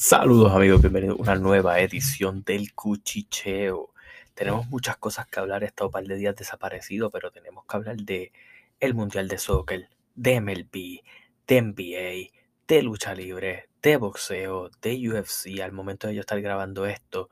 Saludos 0.00 0.52
amigos, 0.52 0.80
bienvenidos 0.80 1.18
a 1.18 1.22
una 1.22 1.34
nueva 1.34 1.80
edición 1.80 2.44
del 2.44 2.72
Cuchicheo. 2.72 3.92
Tenemos 4.32 4.68
muchas 4.68 4.96
cosas 4.96 5.26
que 5.26 5.40
hablar, 5.40 5.64
he 5.64 5.66
estado 5.66 5.88
un 5.88 5.92
par 5.92 6.04
de 6.04 6.14
días 6.14 6.36
desaparecido, 6.36 7.10
pero 7.10 7.32
tenemos 7.32 7.64
que 7.66 7.76
hablar 7.76 7.96
de 7.96 8.32
el 8.78 8.94
Mundial 8.94 9.26
de 9.26 9.38
Soccer, 9.38 9.88
de 10.14 10.40
MLB, 10.40 11.00
de 11.48 11.62
NBA, 11.62 12.38
de 12.68 12.82
lucha 12.84 13.12
libre, 13.12 13.70
de 13.82 13.96
boxeo, 13.96 14.70
de 14.80 15.10
UFC. 15.10 15.60
Al 15.60 15.72
momento 15.72 16.06
de 16.06 16.14
yo 16.14 16.20
estar 16.20 16.40
grabando 16.40 16.86
esto, 16.86 17.28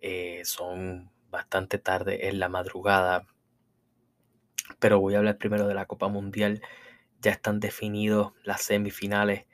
eh, 0.00 0.40
son 0.46 1.10
bastante 1.30 1.76
tarde 1.76 2.28
en 2.28 2.40
la 2.40 2.48
madrugada, 2.48 3.26
pero 4.78 5.00
voy 5.00 5.16
a 5.16 5.18
hablar 5.18 5.36
primero 5.36 5.68
de 5.68 5.74
la 5.74 5.84
Copa 5.84 6.08
Mundial. 6.08 6.62
Ya 7.20 7.32
están 7.32 7.60
definidos 7.60 8.32
las 8.42 8.62
semifinales 8.62 9.49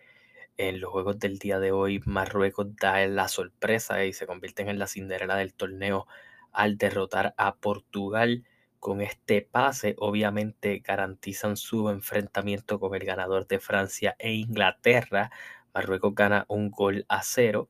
en 0.57 0.81
los 0.81 0.91
juegos 0.91 1.19
del 1.19 1.39
día 1.39 1.59
de 1.59 1.73
hoy, 1.73 2.01
Marruecos 2.05 2.77
da 2.77 3.05
la 3.07 3.29
sorpresa 3.29 4.05
y 4.05 4.13
se 4.13 4.27
convierten 4.27 4.69
en 4.69 4.79
la 4.79 4.87
cinderela 4.87 5.37
del 5.37 5.55
torneo 5.55 6.07
al 6.53 6.79
derrotar 6.79 7.35
a 7.37 7.57
Portugal. 7.57 8.45
Con 8.79 9.01
este 9.01 9.43
pase, 9.43 9.95
obviamente 9.99 10.83
garantizan 10.85 11.57
su 11.57 11.89
enfrentamiento 11.91 12.79
con 12.79 12.95
el 12.95 13.05
ganador 13.05 13.47
de 13.47 13.59
Francia 13.59 14.17
e 14.19 14.33
Inglaterra. 14.33 15.31
Marruecos 15.75 16.15
gana 16.15 16.47
un 16.49 16.71
gol 16.71 17.05
a 17.09 17.23
cero. 17.23 17.69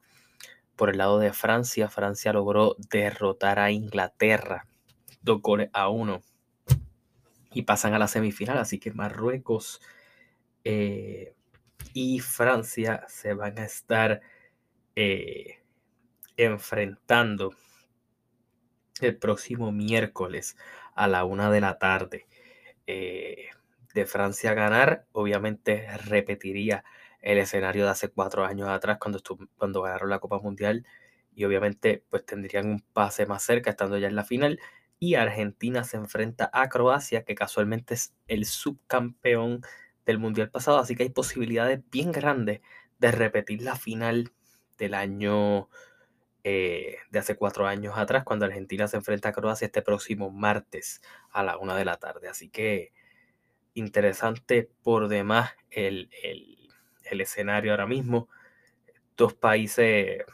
Por 0.77 0.91
el 0.91 0.99
lado 0.99 1.19
de 1.19 1.33
Francia, 1.33 1.89
Francia 1.89 2.33
logró 2.33 2.77
derrotar 2.91 3.59
a 3.59 3.71
Inglaterra 3.71 4.67
dos 5.23 5.43
goles 5.43 5.71
a 5.73 5.89
uno 5.89 6.23
y 7.53 7.63
pasan 7.63 7.95
a 7.95 7.99
la 7.99 8.09
semifinal. 8.09 8.59
Así 8.59 8.79
que 8.79 8.93
Marruecos 8.93 9.81
eh, 10.65 11.36
y 11.93 12.21
Francia 12.21 13.05
se 13.09 13.35
van 13.35 13.59
a 13.59 13.65
estar 13.65 14.21
eh, 14.95 15.61
enfrentando 16.37 17.55
el 19.01 19.17
próximo 19.17 19.73
miércoles 19.73 20.57
a 20.95 21.09
la 21.09 21.25
una 21.25 21.51
de 21.51 21.61
la 21.61 21.79
tarde. 21.79 22.27
Eh, 22.87 23.49
de 23.95 24.07
Francia 24.07 24.55
ganar, 24.55 25.07
obviamente 25.13 25.87
repetiría 26.05 26.85
el 27.23 27.39
escenario 27.39 27.85
de 27.85 27.91
hace 27.91 28.09
cuatro 28.11 28.45
años 28.45 28.69
atrás 28.69 28.99
cuando, 29.01 29.21
cuando 29.57 29.83
ganaron 29.83 30.11
la 30.11 30.19
Copa 30.19 30.39
Mundial 30.39 30.87
y 31.35 31.45
obviamente 31.45 32.05
pues 32.11 32.25
tendrían 32.25 32.67
un 32.69 32.81
pase 32.81 33.27
más 33.27 33.43
cerca 33.43 33.71
estando 33.71 33.99
ya 33.99 34.07
en 34.07 34.15
la 34.17 34.25
final 34.25 34.61
y 34.99 35.15
Argentina 35.15 35.85
se 35.85 35.97
enfrenta 35.97 36.51
a 36.53 36.69
Croacia 36.69 37.25
que 37.25 37.35
casualmente 37.35 37.95
es 37.95 38.15
el 38.29 38.45
subcampeón 38.45 39.63
del 40.07 40.19
Mundial 40.19 40.51
pasado, 40.51 40.79
así 40.79 40.95
que 40.95 41.03
hay 41.03 41.11
posibilidades 41.11 41.81
bien 41.91 42.13
grandes 42.13 42.61
de 42.99 43.11
repetir 43.11 43.63
la 43.63 43.77
final 43.77 44.33
del 44.79 44.95
año 44.95 45.69
eh, 46.45 46.99
de 47.11 47.19
hace 47.19 47.37
cuatro 47.37 47.67
años 47.67 47.99
atrás, 47.99 48.23
cuando 48.25 48.45
Argentina 48.45 48.87
se 48.87 48.97
enfrenta 48.97 49.31
a 49.31 49.33
Croacia 49.33 49.67
este 49.67 49.83
próximo 49.83 50.31
martes 50.31 51.03
a 51.33 51.43
la 51.43 51.59
una 51.59 51.77
de 51.77 51.85
la 51.85 51.97
tarde. 51.97 52.29
Así 52.29 52.49
que 52.49 52.93
interesante 53.75 54.71
por 54.83 55.09
demás 55.09 55.51
el, 55.71 56.09
escenario 57.03 57.73
ahora 57.73 57.87
mismo. 57.87 58.29
Dos 59.17 59.35
países 59.35 60.25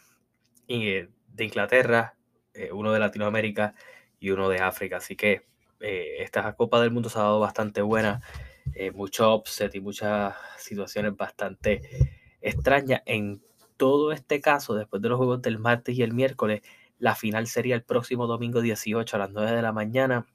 eh, 0.69 1.09
de 1.29 1.45
Inglaterra, 1.45 2.17
eh, 2.53 2.71
uno 2.73 2.93
de 2.93 2.99
Latinoamérica 2.99 3.75
y 4.21 4.31
uno 4.31 4.51
de 4.51 4.59
África. 4.59 4.99
Así 4.99 5.17
que 5.17 5.47
esta 5.81 6.55
Copa 6.55 6.81
del 6.81 6.93
Mundo 6.93 7.09
se 7.09 7.19
ha 7.19 7.23
dado 7.23 7.41
bastante 7.41 7.83
buena 7.83 8.21
eh, 8.75 8.91
mucho 8.91 9.35
upset 9.35 9.75
y 9.75 9.81
muchas 9.81 10.35
situaciones 10.59 11.17
bastante 11.17 11.83
extrañas. 12.41 13.03
En 13.07 13.43
todo 13.77 14.13
este 14.13 14.41
caso, 14.41 14.75
después 14.75 15.03
de 15.03 15.09
los 15.09 15.19
juegos 15.19 15.43
del 15.43 15.59
martes 15.59 15.97
y 15.97 16.03
el 16.03 16.13
miércoles, 16.13 16.63
la 16.99 17.15
final 17.15 17.47
sería 17.47 17.75
el 17.75 17.83
próximo 17.83 18.27
domingo 18.27 18.61
18 18.61 19.17
a 19.17 19.19
las 19.19 19.31
9 19.31 19.53
de 19.53 19.63
la 19.63 19.73
mañana 19.73 20.27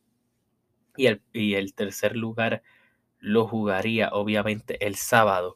y 0.96 1.08
el, 1.08 1.22
y 1.32 1.54
el 1.56 1.74
tercer 1.74 2.16
lugar 2.16 2.62
lo 3.20 3.48
jugaría 3.48 4.10
obviamente 4.10 4.86
el 4.86 4.96
sábado. 4.96 5.56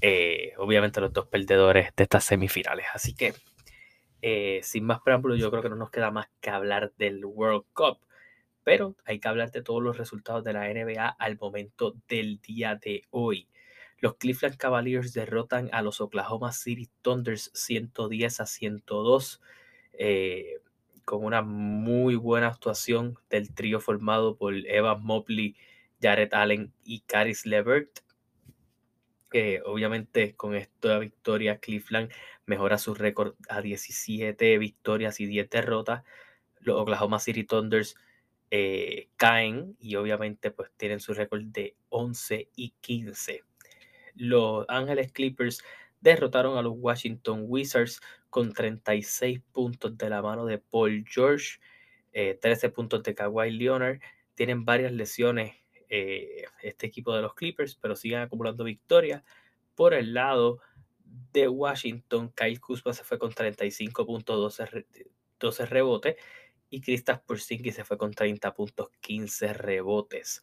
Eh, 0.00 0.52
obviamente 0.58 1.00
los 1.00 1.12
dos 1.12 1.26
perdedores 1.26 1.90
de 1.96 2.02
estas 2.02 2.24
semifinales. 2.24 2.86
Así 2.92 3.14
que, 3.14 3.34
eh, 4.22 4.60
sin 4.62 4.84
más 4.84 5.00
preámbulos, 5.00 5.38
yo 5.38 5.50
creo 5.50 5.62
que 5.62 5.70
no 5.70 5.76
nos 5.76 5.90
queda 5.90 6.10
más 6.10 6.28
que 6.40 6.50
hablar 6.50 6.92
del 6.98 7.24
World 7.24 7.64
Cup 7.72 7.98
pero 8.64 8.96
hay 9.04 9.20
que 9.20 9.28
hablar 9.28 9.50
de 9.50 9.62
todos 9.62 9.82
los 9.82 9.98
resultados 9.98 10.44
de 10.44 10.52
la 10.52 10.68
NBA 10.68 11.08
al 11.08 11.38
momento 11.38 11.94
del 12.08 12.40
día 12.40 12.76
de 12.76 13.02
hoy. 13.10 13.48
Los 13.98 14.16
Cleveland 14.16 14.56
Cavaliers 14.56 15.12
derrotan 15.12 15.68
a 15.72 15.82
los 15.82 16.00
Oklahoma 16.00 16.52
City 16.52 16.88
Thunders 17.02 17.50
110 17.54 18.40
a 18.40 18.46
102 18.46 19.40
eh, 19.92 20.60
con 21.04 21.24
una 21.24 21.42
muy 21.42 22.14
buena 22.14 22.48
actuación 22.48 23.18
del 23.28 23.52
trío 23.52 23.80
formado 23.80 24.36
por 24.36 24.54
Evan 24.54 25.02
Mobley, 25.02 25.56
Jared 26.00 26.32
Allen 26.32 26.72
y 26.84 27.00
Caris 27.00 27.44
LeVert. 27.44 28.00
obviamente 29.64 30.34
con 30.34 30.54
esta 30.54 30.98
victoria 30.98 31.58
Cleveland 31.58 32.10
mejora 32.46 32.78
su 32.78 32.94
récord 32.94 33.34
a 33.48 33.60
17 33.60 34.58
victorias 34.58 35.20
y 35.20 35.26
10 35.26 35.50
derrotas. 35.50 36.04
Los 36.60 36.80
Oklahoma 36.80 37.18
City 37.18 37.44
Thunders 37.44 37.96
eh, 38.50 39.08
caen 39.16 39.76
y 39.78 39.94
obviamente 39.94 40.50
pues 40.50 40.70
tienen 40.76 41.00
su 41.00 41.14
récord 41.14 41.42
de 41.44 41.76
11 41.88 42.50
y 42.56 42.70
15. 42.80 43.44
Los 44.16 44.66
Ángeles 44.68 45.12
Clippers 45.12 45.62
derrotaron 46.00 46.58
a 46.58 46.62
los 46.62 46.74
Washington 46.76 47.44
Wizards 47.46 48.00
con 48.28 48.52
36 48.52 49.40
puntos 49.52 49.96
de 49.96 50.10
la 50.10 50.20
mano 50.20 50.46
de 50.46 50.58
Paul 50.58 51.04
George, 51.08 51.60
13 52.12 52.66
eh, 52.66 52.70
puntos 52.70 53.02
de 53.02 53.14
Kawhi 53.14 53.52
Leonard. 53.52 54.00
Tienen 54.34 54.64
varias 54.64 54.92
lesiones 54.92 55.54
eh, 55.88 56.44
este 56.62 56.86
equipo 56.86 57.14
de 57.14 57.22
los 57.22 57.34
Clippers, 57.34 57.76
pero 57.76 57.94
siguen 57.94 58.20
acumulando 58.20 58.64
victorias. 58.64 59.22
Por 59.74 59.94
el 59.94 60.14
lado 60.14 60.60
de 61.32 61.48
Washington, 61.48 62.32
Kyle 62.34 62.60
Kuzma 62.60 62.92
se 62.92 63.04
fue 63.04 63.18
con 63.18 63.32
35 63.32 64.06
puntos, 64.06 64.58
12, 64.58 64.86
12 65.38 65.66
rebotes 65.66 66.16
y 66.70 66.80
Kristaps 66.80 67.22
Porzingis 67.26 67.74
se 67.74 67.84
fue 67.84 67.98
con 67.98 68.12
30 68.12 68.54
puntos, 68.54 68.90
15 69.00 69.52
rebotes. 69.52 70.42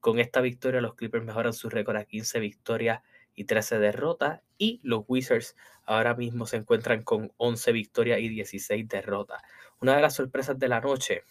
Con 0.00 0.18
esta 0.18 0.40
victoria 0.40 0.80
los 0.80 0.94
Clippers 0.94 1.24
mejoran 1.24 1.52
su 1.52 1.68
récord 1.68 1.96
a 1.96 2.04
15 2.04 2.40
victorias 2.40 3.02
y 3.34 3.44
13 3.44 3.78
derrotas 3.78 4.40
y 4.56 4.80
los 4.82 5.04
Wizards 5.06 5.54
ahora 5.84 6.14
mismo 6.14 6.46
se 6.46 6.56
encuentran 6.56 7.02
con 7.02 7.32
11 7.36 7.72
victorias 7.72 8.20
y 8.20 8.28
16 8.28 8.88
derrotas. 8.88 9.42
Una 9.80 9.96
de 9.96 10.02
las 10.02 10.14
sorpresas 10.14 10.58
de 10.58 10.68
la 10.68 10.80
noche 10.80 11.24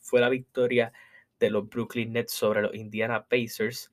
fue 0.00 0.20
la 0.20 0.28
victoria 0.28 0.92
de 1.38 1.50
los 1.50 1.68
Brooklyn 1.68 2.12
Nets 2.12 2.32
sobre 2.32 2.62
los 2.62 2.74
Indiana 2.74 3.26
Pacers 3.26 3.92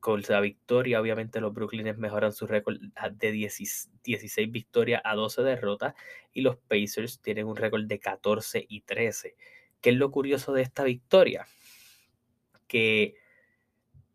con 0.00 0.22
la 0.28 0.40
victoria, 0.40 1.00
obviamente 1.00 1.40
los 1.40 1.52
Brooklyners 1.52 1.98
mejoran 1.98 2.32
su 2.32 2.46
récord 2.46 2.78
de 3.12 3.32
16 3.32 4.50
victorias 4.50 5.02
a 5.04 5.14
12 5.14 5.42
derrotas 5.42 5.94
y 6.32 6.42
los 6.42 6.56
Pacers 6.56 7.20
tienen 7.20 7.46
un 7.46 7.56
récord 7.56 7.84
de 7.84 7.98
14 7.98 8.64
y 8.68 8.82
13. 8.82 9.36
¿Qué 9.80 9.90
es 9.90 9.96
lo 9.96 10.10
curioso 10.10 10.52
de 10.52 10.62
esta 10.62 10.84
victoria? 10.84 11.46
Que 12.66 13.14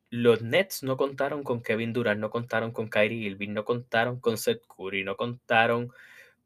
los 0.10 0.42
Nets 0.42 0.84
no 0.84 0.98
contaron 0.98 1.44
con 1.44 1.62
Kevin 1.62 1.94
Durant, 1.94 2.20
no 2.20 2.30
contaron 2.30 2.72
con 2.72 2.90
Kyrie 2.90 3.30
Irving, 3.30 3.54
no 3.54 3.64
contaron 3.64 4.20
con 4.20 4.38
Seth 4.38 4.64
Curry, 4.68 5.04
no 5.04 5.16
contaron 5.16 5.92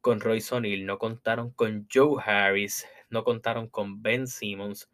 con 0.01 0.21
Royce 0.21 0.53
O'Neal, 0.53 0.85
no 0.85 0.99
contaron 0.99 1.49
con 1.49 1.87
Joe 1.91 2.21
Harris, 2.23 2.85
no 3.09 3.23
contaron 3.23 3.67
con 3.67 4.03
Ben 4.03 4.27
Simmons. 4.27 4.89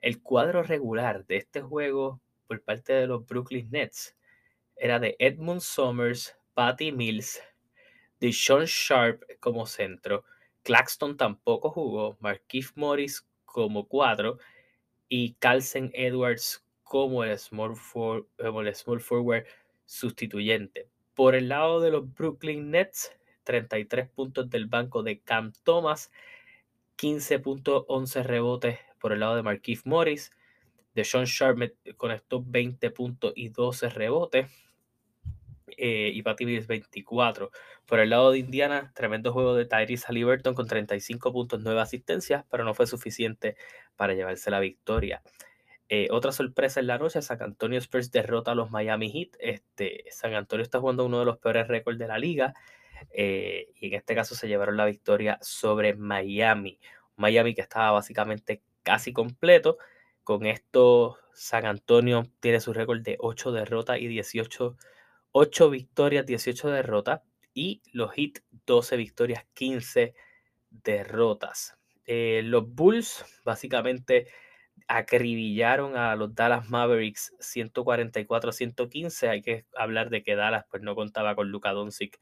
El 0.00 0.22
cuadro 0.22 0.62
regular 0.62 1.26
de 1.26 1.36
este 1.36 1.60
juego 1.60 2.22
por 2.46 2.62
parte 2.62 2.92
de 2.92 3.06
los 3.06 3.26
Brooklyn 3.26 3.68
Nets 3.70 4.16
era 4.76 4.98
de 4.98 5.16
Edmund 5.18 5.60
Summers, 5.60 6.36
Patty 6.54 6.92
Mills, 6.92 7.42
de 8.20 8.32
Sean 8.32 8.64
Sharp 8.64 9.22
como 9.40 9.66
centro, 9.66 10.24
Claxton 10.64 11.16
tampoco 11.16 11.70
jugó, 11.70 12.16
Marquise 12.20 12.72
Morris 12.74 13.26
como 13.44 13.86
cuatro 13.86 14.38
y 15.08 15.34
Carlsen 15.34 15.90
Edwards 15.92 16.64
como 16.82 17.22
el 17.22 17.38
small, 17.38 17.76
el 18.38 18.74
small 18.74 19.00
forward 19.00 19.44
sustituyente. 19.84 20.88
Por 21.14 21.34
el 21.34 21.50
lado 21.50 21.80
de 21.80 21.90
los 21.90 22.12
Brooklyn 22.14 22.70
Nets, 22.70 23.12
33 23.44 24.08
puntos 24.08 24.48
del 24.48 24.66
banco 24.66 25.02
de 25.02 25.20
Cam 25.20 25.52
Thomas, 25.64 26.10
15.11 26.96 28.22
rebotes 28.24 28.78
por 28.98 29.12
el 29.12 29.20
lado 29.20 29.36
de 29.36 29.42
Marquise 29.42 29.82
Morris, 29.84 30.32
Sean 31.02 31.24
Sharp 31.24 31.60
estos 32.12 32.50
20 32.50 32.90
puntos 32.90 33.32
y 33.34 33.48
12 33.48 33.88
rebotes. 33.88 34.46
Eh, 35.76 36.10
y 36.14 36.22
Patty 36.22 36.46
Mills 36.46 36.66
24. 36.66 37.50
Por 37.86 37.98
el 37.98 38.10
lado 38.10 38.30
de 38.30 38.38
Indiana, 38.38 38.92
tremendo 38.94 39.32
juego 39.32 39.54
de 39.54 39.64
Tyrese 39.66 40.06
Halliburton 40.06 40.54
con 40.54 40.66
35 40.68 41.32
puntos, 41.32 41.60
9 41.62 41.80
asistencias, 41.80 42.44
pero 42.50 42.64
no 42.64 42.74
fue 42.74 42.86
suficiente 42.86 43.56
para 43.96 44.14
llevarse 44.14 44.50
la 44.50 44.60
victoria. 44.60 45.22
Eh, 45.88 46.08
otra 46.10 46.32
sorpresa 46.32 46.80
en 46.80 46.86
la 46.86 46.98
noche, 46.98 47.20
San 47.22 47.42
Antonio 47.42 47.78
Spurs 47.78 48.10
derrota 48.10 48.52
a 48.52 48.54
los 48.54 48.70
Miami 48.70 49.10
Heat. 49.10 49.36
Este, 49.40 50.04
San 50.10 50.34
Antonio 50.34 50.62
está 50.62 50.80
jugando 50.80 51.04
uno 51.04 51.18
de 51.18 51.26
los 51.26 51.38
peores 51.38 51.68
récords 51.68 51.98
de 51.98 52.08
la 52.08 52.18
liga. 52.18 52.54
eh, 53.10 53.68
y 53.80 53.88
en 53.88 53.94
este 53.94 54.14
caso 54.14 54.34
se 54.34 54.48
llevaron 54.48 54.76
la 54.76 54.86
victoria 54.86 55.38
sobre 55.42 55.94
Miami. 55.94 56.78
Miami 57.16 57.54
que 57.54 57.60
estaba 57.62 57.92
básicamente 57.92 58.62
casi 58.82 59.12
completo. 59.12 59.78
Con 60.24 60.46
esto, 60.46 61.18
San 61.34 61.66
Antonio 61.66 62.24
tiene 62.40 62.60
su 62.60 62.72
récord 62.72 63.02
de 63.02 63.16
8 63.20 63.52
derrotas 63.52 63.98
y 64.00 64.08
18, 64.08 64.76
8 65.32 65.70
victorias, 65.70 66.24
18 66.26 66.70
derrotas. 66.70 67.20
Y 67.52 67.82
los 67.92 68.12
Heat, 68.14 68.40
12 68.66 68.96
victorias, 68.96 69.44
15 69.54 70.14
derrotas. 70.70 71.76
Eh, 72.06 72.42
los 72.44 72.66
Bulls 72.74 73.24
básicamente 73.44 74.26
acribillaron 74.88 75.96
a 75.96 76.16
los 76.16 76.34
Dallas 76.34 76.70
Mavericks 76.70 77.34
144 77.38 78.52
115. 78.52 79.28
Hay 79.28 79.42
que 79.42 79.66
hablar 79.76 80.08
de 80.10 80.22
que 80.22 80.36
Dallas 80.36 80.64
pues, 80.70 80.82
no 80.82 80.94
contaba 80.94 81.34
con 81.34 81.50
Luka 81.50 81.72
Doncic 81.72 82.18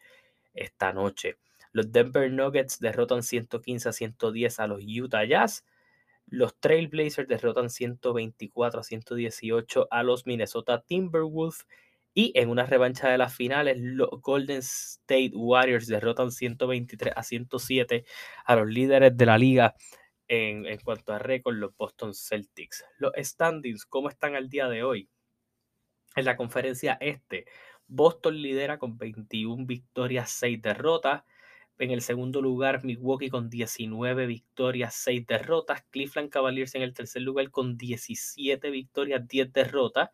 esta 0.54 0.92
noche. 0.92 1.38
Los 1.72 1.92
Denver 1.92 2.30
Nuggets 2.30 2.80
derrotan 2.80 3.22
115 3.22 3.88
a 3.88 3.92
110 3.92 4.60
a 4.60 4.66
los 4.66 4.82
Utah 4.84 5.24
Jazz. 5.24 5.64
Los 6.26 6.58
Trailblazers 6.58 7.28
derrotan 7.28 7.70
124 7.70 8.80
a 8.80 8.82
118 8.82 9.88
a 9.90 10.02
los 10.02 10.26
Minnesota 10.26 10.82
Timberwolves. 10.82 11.66
Y 12.14 12.32
en 12.34 12.50
una 12.50 12.66
revancha 12.66 13.08
de 13.08 13.18
las 13.18 13.34
finales, 13.34 13.78
los 13.78 14.10
Golden 14.20 14.58
State 14.58 15.32
Warriors 15.34 15.86
derrotan 15.86 16.30
123 16.30 17.14
a 17.16 17.22
107 17.22 18.04
a 18.44 18.56
los 18.56 18.68
líderes 18.68 19.16
de 19.16 19.26
la 19.26 19.38
liga 19.38 19.74
en, 20.28 20.66
en 20.66 20.78
cuanto 20.80 21.12
a 21.12 21.18
récord, 21.18 21.56
los 21.56 21.74
Boston 21.76 22.14
Celtics. 22.14 22.84
Los 22.98 23.12
standings, 23.16 23.86
¿cómo 23.86 24.08
están 24.10 24.34
al 24.34 24.48
día 24.50 24.68
de 24.68 24.82
hoy? 24.82 25.08
En 26.14 26.26
la 26.26 26.36
conferencia 26.36 26.98
este, 27.00 27.46
Boston 27.86 28.40
lidera 28.40 28.78
con 28.78 28.96
21 28.98 29.66
victorias, 29.66 30.30
6 30.30 30.60
derrotas. 30.62 31.24
En 31.78 31.90
el 31.90 32.02
segundo 32.02 32.40
lugar, 32.42 32.84
Milwaukee 32.84 33.30
con 33.30 33.48
19 33.50 34.26
victorias, 34.26 34.94
6 34.94 35.26
derrotas. 35.26 35.82
Cleveland 35.90 36.30
Cavaliers 36.30 36.74
en 36.74 36.82
el 36.82 36.94
tercer 36.94 37.22
lugar 37.22 37.50
con 37.50 37.76
17 37.76 38.70
victorias, 38.70 39.26
10 39.26 39.52
derrotas. 39.52 40.10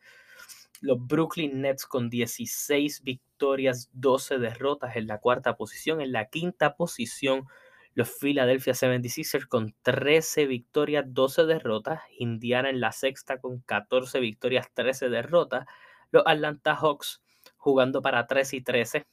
Los 0.81 1.05
Brooklyn 1.05 1.61
Nets 1.61 1.85
con 1.85 2.09
16 2.09 3.03
victorias, 3.03 3.91
12 3.93 4.39
derrotas 4.39 4.97
en 4.97 5.09
la 5.09 5.19
cuarta 5.19 5.57
posición. 5.57 6.01
En 6.01 6.13
la 6.13 6.29
quinta 6.31 6.77
posición, 6.77 7.47
los 7.95 8.17
Philadelphia 8.19 8.75
76ers 8.75 9.49
con 9.49 9.75
13 9.83 10.47
victorias, 10.47 11.05
12 11.09 11.45
derrotas. 11.45 12.01
Indiana 12.19 12.71
en 12.71 12.81
la 12.81 12.93
sexta 12.93 13.41
con 13.41 13.59
14 13.61 14.21
victorias, 14.21 14.69
13 14.73 15.09
derrotas. 15.09 15.67
Los 16.13 16.23
Atlanta 16.25 16.77
Hawks 16.77 17.21
jugando 17.57 18.01
para 18.01 18.27
3 18.27 18.55
y 18.55 18.61
13 18.61 19.07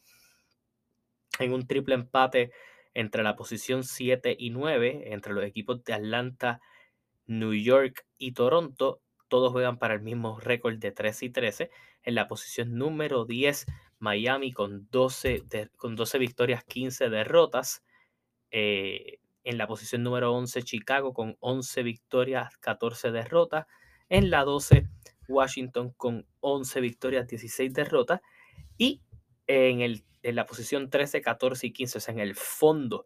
en 1.39 1.53
un 1.53 1.67
triple 1.67 1.95
empate 1.95 2.51
entre 2.93 3.23
la 3.23 3.35
posición 3.35 3.83
7 3.83 4.35
y 4.39 4.49
9, 4.49 5.13
entre 5.13 5.33
los 5.33 5.43
equipos 5.43 5.83
de 5.83 5.93
Atlanta, 5.93 6.61
New 7.27 7.53
York 7.53 8.05
y 8.17 8.31
Toronto. 8.31 9.01
Todos 9.27 9.51
juegan 9.51 9.77
para 9.77 9.95
el 9.95 10.01
mismo 10.01 10.39
récord 10.39 10.77
de 10.77 10.91
3 10.91 11.23
y 11.23 11.29
13. 11.29 11.71
En 12.03 12.15
la 12.15 12.27
posición 12.27 12.77
número 12.77 13.25
10, 13.25 13.65
Miami 13.99 14.53
con 14.53 14.87
12, 14.91 15.43
con 15.75 15.95
12 15.95 16.17
victorias, 16.19 16.63
15 16.63 17.09
derrotas. 17.09 17.83
Eh, 18.51 19.19
en 19.43 19.57
la 19.57 19.67
posición 19.67 20.03
número 20.03 20.33
11, 20.33 20.63
Chicago 20.63 21.13
con 21.13 21.37
11 21.39 21.83
victorias, 21.83 22.57
14 22.59 23.11
derrotas. 23.11 23.65
En 24.09 24.29
la 24.29 24.43
12, 24.43 24.87
Washington 25.27 25.93
con 25.97 26.25
11 26.39 26.81
victorias, 26.81 27.27
16 27.27 27.73
derrotas. 27.73 28.21
Y 28.77 29.01
en, 29.47 29.81
el, 29.81 30.03
en 30.23 30.35
la 30.35 30.45
posición 30.45 30.89
13, 30.89 31.21
14 31.21 31.67
y 31.67 31.73
15, 31.73 31.97
o 31.97 32.01
sea, 32.01 32.13
en 32.13 32.19
el 32.19 32.35
fondo 32.35 33.05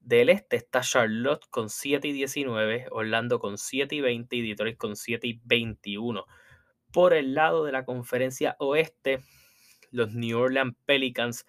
del 0.00 0.28
este 0.28 0.56
está 0.56 0.82
Charlotte 0.82 1.46
con 1.50 1.70
7 1.70 2.08
y 2.08 2.12
19, 2.12 2.88
Orlando 2.90 3.38
con 3.38 3.56
7 3.56 3.94
y 3.94 4.00
20 4.00 4.36
y 4.36 4.48
Detroit 4.48 4.76
con 4.76 4.96
7 4.96 5.26
y 5.26 5.40
21. 5.44 6.26
Por 6.92 7.14
el 7.14 7.34
lado 7.34 7.64
de 7.64 7.72
la 7.72 7.84
conferencia 7.84 8.56
oeste, 8.58 9.20
los 9.90 10.12
New 10.12 10.38
Orleans 10.38 10.76
Pelicans 10.84 11.46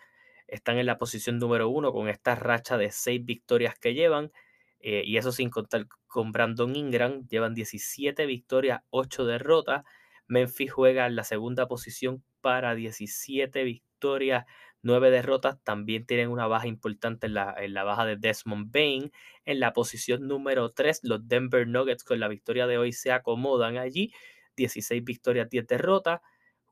están 0.47 0.77
en 0.77 0.85
la 0.85 0.97
posición 0.97 1.37
número 1.37 1.69
1 1.69 1.91
con 1.91 2.07
esta 2.07 2.35
racha 2.35 2.77
de 2.77 2.91
6 2.91 3.25
victorias 3.25 3.77
que 3.77 3.93
llevan. 3.93 4.31
Eh, 4.79 5.03
y 5.05 5.17
eso 5.17 5.31
sin 5.31 5.49
contar 5.49 5.87
con 6.07 6.31
Brandon 6.31 6.75
Ingram, 6.75 7.27
llevan 7.27 7.55
17 7.55 8.25
victorias, 8.25 8.81
8 8.91 9.25
derrotas. 9.25 9.83
Memphis 10.27 10.71
juega 10.71 11.05
en 11.07 11.15
la 11.15 11.23
segunda 11.23 11.67
posición 11.67 12.23
para 12.45 12.75
17 12.75 13.63
victorias, 13.63 14.45
9 14.83 15.09
derrotas. 15.09 15.57
También 15.63 16.05
tienen 16.05 16.29
una 16.29 16.45
baja 16.45 16.67
importante 16.67 17.25
en 17.25 17.33
la, 17.33 17.55
en 17.57 17.73
la 17.73 17.83
baja 17.83 18.05
de 18.05 18.17
Desmond 18.17 18.71
Bain. 18.71 19.11
En 19.45 19.59
la 19.59 19.73
posición 19.73 20.27
número 20.27 20.69
3, 20.69 20.99
los 21.01 21.27
Denver 21.27 21.67
Nuggets 21.67 22.03
con 22.03 22.19
la 22.19 22.27
victoria 22.27 22.67
de 22.67 22.77
hoy 22.77 22.93
se 22.93 23.11
acomodan 23.11 23.79
allí. 23.79 24.13
16 24.57 25.03
victorias, 25.03 25.49
10 25.49 25.65
derrotas. 25.65 26.21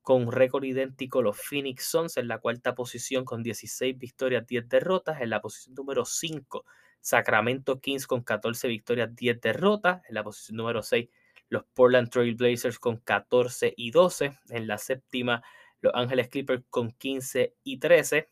Con 0.03 0.31
récord 0.31 0.63
idéntico, 0.63 1.23
los 1.23 1.41
Phoenix 1.41 1.85
Suns 1.85 2.17
en 2.17 2.27
la 2.27 2.37
cuarta 2.37 2.75
posición 2.75 3.25
con 3.25 3.41
16 3.41 3.97
victorias, 3.97 4.45
10 4.45 4.69
derrotas. 4.69 5.21
En 5.21 5.31
la 5.31 5.41
posición 5.41 5.73
número 5.73 6.05
5, 6.05 6.65
Sacramento 7.01 7.81
Kings 7.81 8.05
con 8.05 8.21
14 8.21 8.67
victorias, 8.67 9.09
10 9.15 9.41
derrotas. 9.41 10.03
En 10.07 10.13
la 10.13 10.23
posición 10.23 10.57
número 10.57 10.83
6, 10.83 11.09
los 11.49 11.63
Portland 11.73 12.11
Trail 12.11 12.35
Blazers 12.35 12.77
con 12.77 12.97
14 12.97 13.73
y 13.75 13.89
12. 13.89 14.37
En 14.49 14.67
la 14.67 14.77
séptima, 14.77 15.41
los 15.83 15.93
Ángeles 15.93 16.29
Clippers 16.29 16.63
con 16.69 16.91
15 16.91 17.55
y 17.63 17.77
13. 17.77 18.29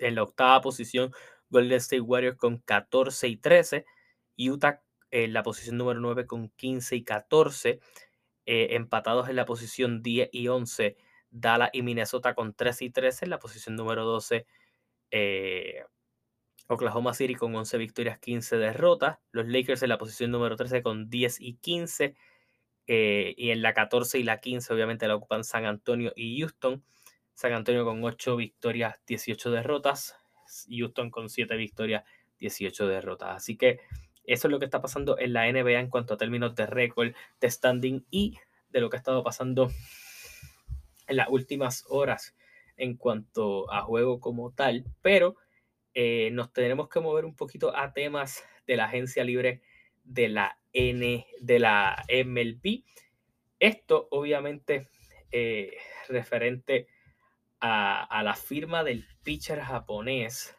en 0.00 0.14
la 0.14 0.22
octava 0.22 0.60
posición, 0.60 1.12
Golden 1.50 1.76
State 1.76 2.00
Warriors 2.00 2.36
con 2.36 2.58
14 2.58 3.28
y 3.28 3.36
13. 3.36 3.84
Utah 4.38 4.82
en 5.10 5.32
la 5.32 5.42
posición 5.42 5.76
número 5.76 6.00
9 6.00 6.26
con 6.26 6.48
15 6.48 6.96
y 6.96 7.04
14. 7.04 7.80
Eh, 8.46 8.68
empatados 8.74 9.28
en 9.28 9.36
la 9.36 9.44
posición 9.44 10.02
10 10.02 10.30
y 10.32 10.48
11. 10.48 10.96
Dallas 11.30 11.70
y 11.74 11.82
Minnesota 11.82 12.34
con 12.34 12.54
13 12.54 12.86
y 12.86 12.90
13. 12.90 13.26
En 13.26 13.30
la 13.30 13.38
posición 13.38 13.76
número 13.76 14.04
12. 14.04 14.46
Eh, 15.10 15.84
Oklahoma 16.68 17.14
City 17.14 17.34
con 17.34 17.54
11 17.54 17.76
victorias, 17.76 18.18
15 18.18 18.56
derrotas. 18.56 19.18
Los 19.30 19.46
Lakers 19.46 19.82
en 19.82 19.90
la 19.90 19.98
posición 19.98 20.30
número 20.30 20.56
13 20.56 20.82
con 20.82 21.10
10 21.10 21.40
y 21.40 21.54
15. 21.54 22.14
Eh, 22.90 23.34
y 23.36 23.50
en 23.50 23.60
la 23.60 23.74
14 23.74 24.18
y 24.18 24.22
la 24.22 24.40
15 24.40 24.72
obviamente 24.72 25.06
la 25.06 25.14
ocupan 25.14 25.44
San 25.44 25.66
Antonio 25.66 26.12
y 26.16 26.40
Houston. 26.40 26.82
San 27.34 27.52
Antonio 27.52 27.84
con 27.84 28.02
8 28.02 28.34
victorias, 28.36 28.96
18 29.06 29.50
derrotas. 29.50 30.16
Houston 30.68 31.10
con 31.10 31.28
7 31.28 31.54
victorias, 31.56 32.04
18 32.38 32.88
derrotas. 32.88 33.36
Así 33.36 33.56
que 33.56 33.80
eso 34.24 34.48
es 34.48 34.50
lo 34.50 34.58
que 34.58 34.64
está 34.64 34.80
pasando 34.80 35.18
en 35.18 35.34
la 35.34 35.50
NBA 35.50 35.78
en 35.78 35.90
cuanto 35.90 36.14
a 36.14 36.16
términos 36.16 36.54
de 36.54 36.66
récord, 36.66 37.12
de 37.40 37.50
standing 37.50 38.06
y 38.10 38.38
de 38.70 38.80
lo 38.80 38.88
que 38.88 38.96
ha 38.96 38.98
estado 38.98 39.22
pasando 39.22 39.70
en 41.06 41.16
las 41.16 41.28
últimas 41.28 41.84
horas 41.88 42.34
en 42.76 42.96
cuanto 42.96 43.70
a 43.72 43.82
juego 43.82 44.20
como 44.20 44.52
tal. 44.52 44.84
Pero 45.02 45.36
eh, 45.94 46.30
nos 46.32 46.52
tenemos 46.52 46.88
que 46.88 47.00
mover 47.00 47.26
un 47.26 47.34
poquito 47.34 47.76
a 47.76 47.92
temas 47.92 48.44
de 48.66 48.76
la 48.76 48.86
agencia 48.86 49.24
libre 49.24 49.62
de 50.04 50.28
la 50.28 50.57
N 50.72 51.26
de 51.40 51.58
la 51.58 52.04
MLB. 52.08 52.84
Esto 53.58 54.08
obviamente 54.10 54.88
eh, 55.30 55.76
referente 56.08 56.86
a, 57.60 58.22
la 58.22 58.34
firma 58.34 58.84
del 58.84 59.06
pitcher 59.22 59.60
japonés, 59.60 60.56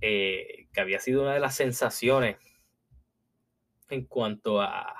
eh, 0.00 0.68
que 0.72 0.80
había 0.80 0.98
sido 0.98 1.22
una 1.22 1.34
de 1.34 1.40
las 1.40 1.54
sensaciones 1.54 2.36
en 3.90 4.04
cuanto 4.06 4.60
a, 4.60 4.94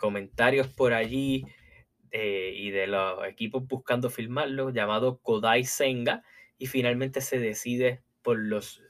comentarios 0.00 0.66
por 0.66 0.92
allí 0.92 1.46
eh, 2.10 2.52
y 2.56 2.70
de 2.70 2.88
los 2.88 3.24
equipos 3.24 3.68
buscando 3.68 4.10
firmarlo, 4.10 4.70
llamado 4.70 5.18
Kodai 5.18 5.64
Senga, 5.64 6.24
y 6.58 6.66
finalmente 6.66 7.20
se 7.20 7.38
decide 7.38 8.02
por 8.22 8.36
los 8.36 8.82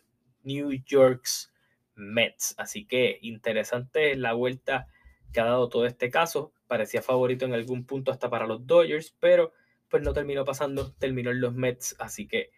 New 0.42 0.72
York's 0.86 1.52
Mets. 1.96 2.54
Así 2.58 2.86
que 2.86 3.18
interesante 3.22 4.14
la 4.16 4.34
vuelta 4.34 4.86
que 5.32 5.40
ha 5.40 5.44
dado 5.44 5.68
todo 5.68 5.86
este 5.86 6.10
caso. 6.10 6.52
Parecía 6.66 7.02
favorito 7.02 7.44
en 7.44 7.54
algún 7.54 7.84
punto 7.84 8.12
hasta 8.12 8.30
para 8.30 8.46
los 8.46 8.66
Dodgers, 8.66 9.16
pero 9.18 9.52
pues 9.88 10.02
no 10.02 10.12
terminó 10.12 10.44
pasando, 10.44 10.92
terminó 10.94 11.30
en 11.30 11.40
los 11.40 11.54
Mets. 11.54 11.96
Así 11.98 12.26
que 12.28 12.50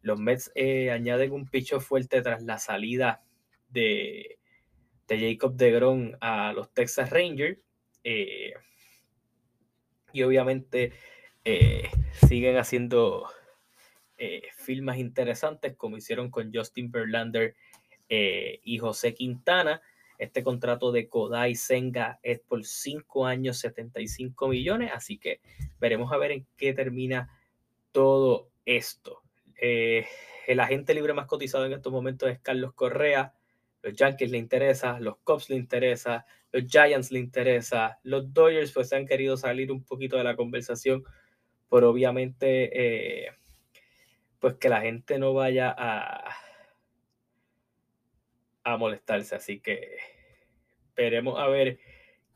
los 0.00 0.20
Mets 0.20 0.52
eh, 0.54 0.90
añaden 0.90 1.32
un 1.32 1.48
picho 1.48 1.80
fuerte 1.80 2.22
tras 2.22 2.42
la 2.42 2.58
salida 2.58 3.22
de, 3.68 4.38
de 5.08 5.32
Jacob 5.32 5.56
DeGrom 5.56 6.12
a 6.20 6.52
los 6.52 6.72
Texas 6.72 7.10
Rangers. 7.10 7.58
Eh, 8.04 8.54
y 10.12 10.22
obviamente 10.22 10.92
eh, 11.44 11.88
siguen 12.26 12.56
haciendo 12.56 13.28
filmas 14.54 14.98
interesantes 14.98 15.74
como 15.74 15.96
hicieron 15.96 16.30
con 16.30 16.52
Justin 16.54 16.92
Verlander 16.92 17.56
eh, 18.08 18.60
y 18.64 18.78
José 18.78 19.14
Quintana. 19.14 19.80
Este 20.18 20.42
contrato 20.44 20.92
de 20.92 21.08
Kodai 21.08 21.54
Senga 21.54 22.20
es 22.22 22.38
por 22.40 22.64
5 22.64 23.26
años, 23.26 23.58
75 23.58 24.48
millones, 24.48 24.90
así 24.94 25.18
que 25.18 25.40
veremos 25.80 26.12
a 26.12 26.16
ver 26.16 26.30
en 26.32 26.46
qué 26.56 26.72
termina 26.72 27.28
todo 27.90 28.50
esto. 28.64 29.22
Eh, 29.60 30.06
el 30.46 30.60
agente 30.60 30.94
libre 30.94 31.12
más 31.12 31.26
cotizado 31.26 31.66
en 31.66 31.72
estos 31.72 31.92
momentos 31.92 32.28
es 32.28 32.40
Carlos 32.40 32.72
Correa. 32.74 33.34
Los 33.82 33.94
Yankees 33.94 34.30
le 34.30 34.38
interesa, 34.38 35.00
los 35.00 35.18
Cubs 35.18 35.50
le 35.50 35.56
interesa, 35.56 36.24
los 36.52 36.64
Giants 36.66 37.10
le 37.10 37.18
interesa, 37.18 37.98
los 38.02 38.32
Dodgers 38.32 38.72
pues 38.72 38.92
han 38.92 39.06
querido 39.06 39.36
salir 39.36 39.72
un 39.72 39.82
poquito 39.82 40.16
de 40.16 40.24
la 40.24 40.36
conversación, 40.36 41.02
pero 41.68 41.90
obviamente 41.90 43.26
eh, 43.26 43.32
pues 44.38 44.54
que 44.54 44.68
la 44.68 44.80
gente 44.82 45.18
no 45.18 45.34
vaya 45.34 45.74
a, 45.76 46.34
a 48.64 48.76
molestarse. 48.76 49.34
Así 49.34 49.60
que 49.60 49.96
veremos 50.96 51.38
a 51.38 51.48
ver 51.48 51.78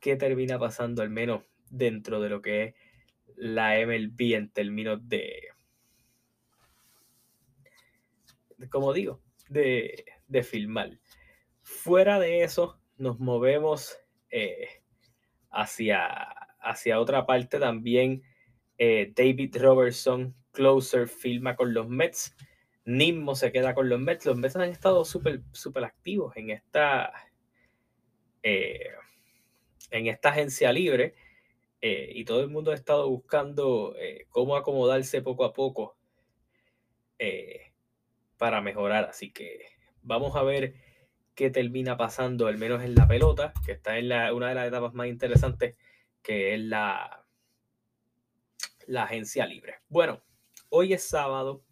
qué 0.00 0.16
termina 0.16 0.58
pasando, 0.58 1.02
al 1.02 1.10
menos 1.10 1.42
dentro 1.70 2.20
de 2.20 2.28
lo 2.28 2.42
que 2.42 2.64
es 2.64 2.74
la 3.36 3.74
MLB 3.84 4.34
en 4.34 4.50
términos 4.50 5.06
de, 5.08 5.48
como 8.70 8.92
digo, 8.92 9.20
de, 9.48 10.04
de 10.28 10.42
filmar. 10.42 10.98
Fuera 11.62 12.18
de 12.18 12.42
eso, 12.42 12.80
nos 12.96 13.18
movemos 13.18 13.98
eh, 14.30 14.68
hacia, 15.50 16.06
hacia 16.60 17.00
otra 17.00 17.26
parte 17.26 17.58
también. 17.58 18.22
Eh, 18.78 19.12
David 19.14 19.56
Robertson, 19.58 20.34
closer, 20.52 21.08
filma 21.08 21.56
con 21.56 21.74
los 21.74 21.88
Mets. 21.88 22.34
Nismo 22.86 23.34
se 23.34 23.52
queda 23.52 23.74
con 23.74 23.88
los 23.88 24.00
Mets. 24.00 24.24
Los 24.26 24.36
Mets 24.36 24.56
han 24.56 24.70
estado 24.70 25.04
súper 25.04 25.42
super 25.52 25.84
activos 25.84 26.36
en 26.36 26.50
esta, 26.50 27.12
eh, 28.42 28.90
en 29.90 30.06
esta 30.06 30.30
agencia 30.30 30.72
libre 30.72 31.14
y 31.82 32.24
todo 32.24 32.40
el 32.40 32.48
mundo 32.48 32.72
ha 32.72 32.74
estado 32.74 33.08
buscando 33.08 33.94
cómo 34.30 34.56
acomodarse 34.56 35.22
poco 35.22 35.44
a 35.44 35.52
poco 35.52 35.96
para 38.36 38.60
mejorar. 38.60 39.04
Así 39.04 39.30
que 39.30 39.66
vamos 40.02 40.34
a 40.36 40.42
ver 40.42 40.74
qué 41.36 41.50
termina 41.50 41.96
pasando, 41.96 42.46
al 42.46 42.56
menos 42.56 42.82
en 42.82 42.94
la 42.94 43.06
pelota, 43.06 43.52
que 43.64 43.72
está 43.72 43.98
en 43.98 44.08
la, 44.08 44.32
una 44.32 44.48
de 44.48 44.54
las 44.54 44.68
etapas 44.68 44.94
más 44.94 45.06
interesantes, 45.06 45.76
que 46.22 46.54
es 46.54 46.60
la, 46.60 47.24
la 48.86 49.04
agencia 49.04 49.46
libre. 49.46 49.76
Bueno, 49.88 50.22
hoy 50.70 50.94
es 50.94 51.04
sábado. 51.04 51.62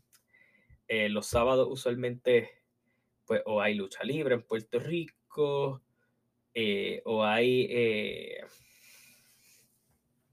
Eh, 0.89 1.09
los 1.09 1.27
sábados 1.27 1.69
usualmente 1.71 2.51
pues, 3.27 3.43
o 3.47 3.61
hay 3.61 3.75
lucha 3.75 4.05
libre 4.05 4.35
en 4.35 4.43
Puerto 4.43 4.79
Rico, 4.79 5.83
eh, 6.55 7.03
o 7.05 7.25
hay 7.25 7.67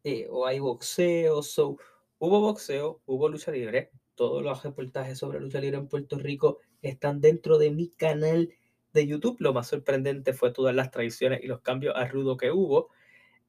eh, 0.04 0.28
o 0.30 0.46
hay 0.46 0.60
boxeo. 0.60 1.44
So, 1.44 1.78
hubo 2.20 2.42
boxeo, 2.42 3.02
hubo 3.06 3.30
lucha 3.30 3.52
libre. 3.52 3.92
Todos 4.16 4.44
los 4.44 4.64
reportajes 4.64 5.18
sobre 5.18 5.40
lucha 5.40 5.60
libre 5.60 5.78
en 5.78 5.88
Puerto 5.88 6.18
Rico 6.18 6.60
están 6.82 7.22
dentro 7.22 7.58
de 7.58 7.72
mi 7.72 7.90
canal 7.90 8.54
de 8.94 9.08
YouTube. 9.08 9.38
Lo 9.40 9.54
más 9.54 9.68
sorprendente 9.68 10.34
fue 10.34 10.52
todas 10.52 10.76
las 10.76 10.92
traiciones 10.92 11.42
y 11.44 11.48
los 11.48 11.62
cambios 11.62 11.96
a 11.96 12.06
rudo 12.08 12.38
que 12.38 12.52
hubo. 12.52 12.90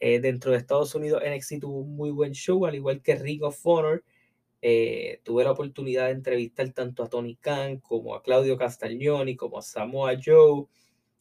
Eh, 0.01 0.21
dentro 0.21 0.53
de 0.53 0.59
Estados 0.59 0.95
Unidos, 0.95 1.23
NXT 1.25 1.61
tuvo 1.61 1.81
un 1.81 1.95
muy 1.95 2.11
buen 2.11 2.33
show, 2.33 2.67
al 2.67 2.75
igual 2.75 3.03
que 3.03 3.17
Ring 3.17 3.43
of 3.45 3.59
Honor. 3.65 4.05
Eh, 4.65 5.21
tuve 5.25 5.43
la 5.43 5.51
oportunidad 5.51 6.07
de 6.07 6.13
entrevistar 6.13 6.71
tanto 6.71 7.03
a 7.03 7.09
Tony 7.09 7.35
Khan 7.35 7.79
como 7.79 8.15
a 8.15 8.23
Claudio 8.23 8.57
Castagnoni, 8.57 9.35
como 9.37 9.59
a 9.59 9.63
Samoa 9.63 10.13
Joe. 10.25 10.67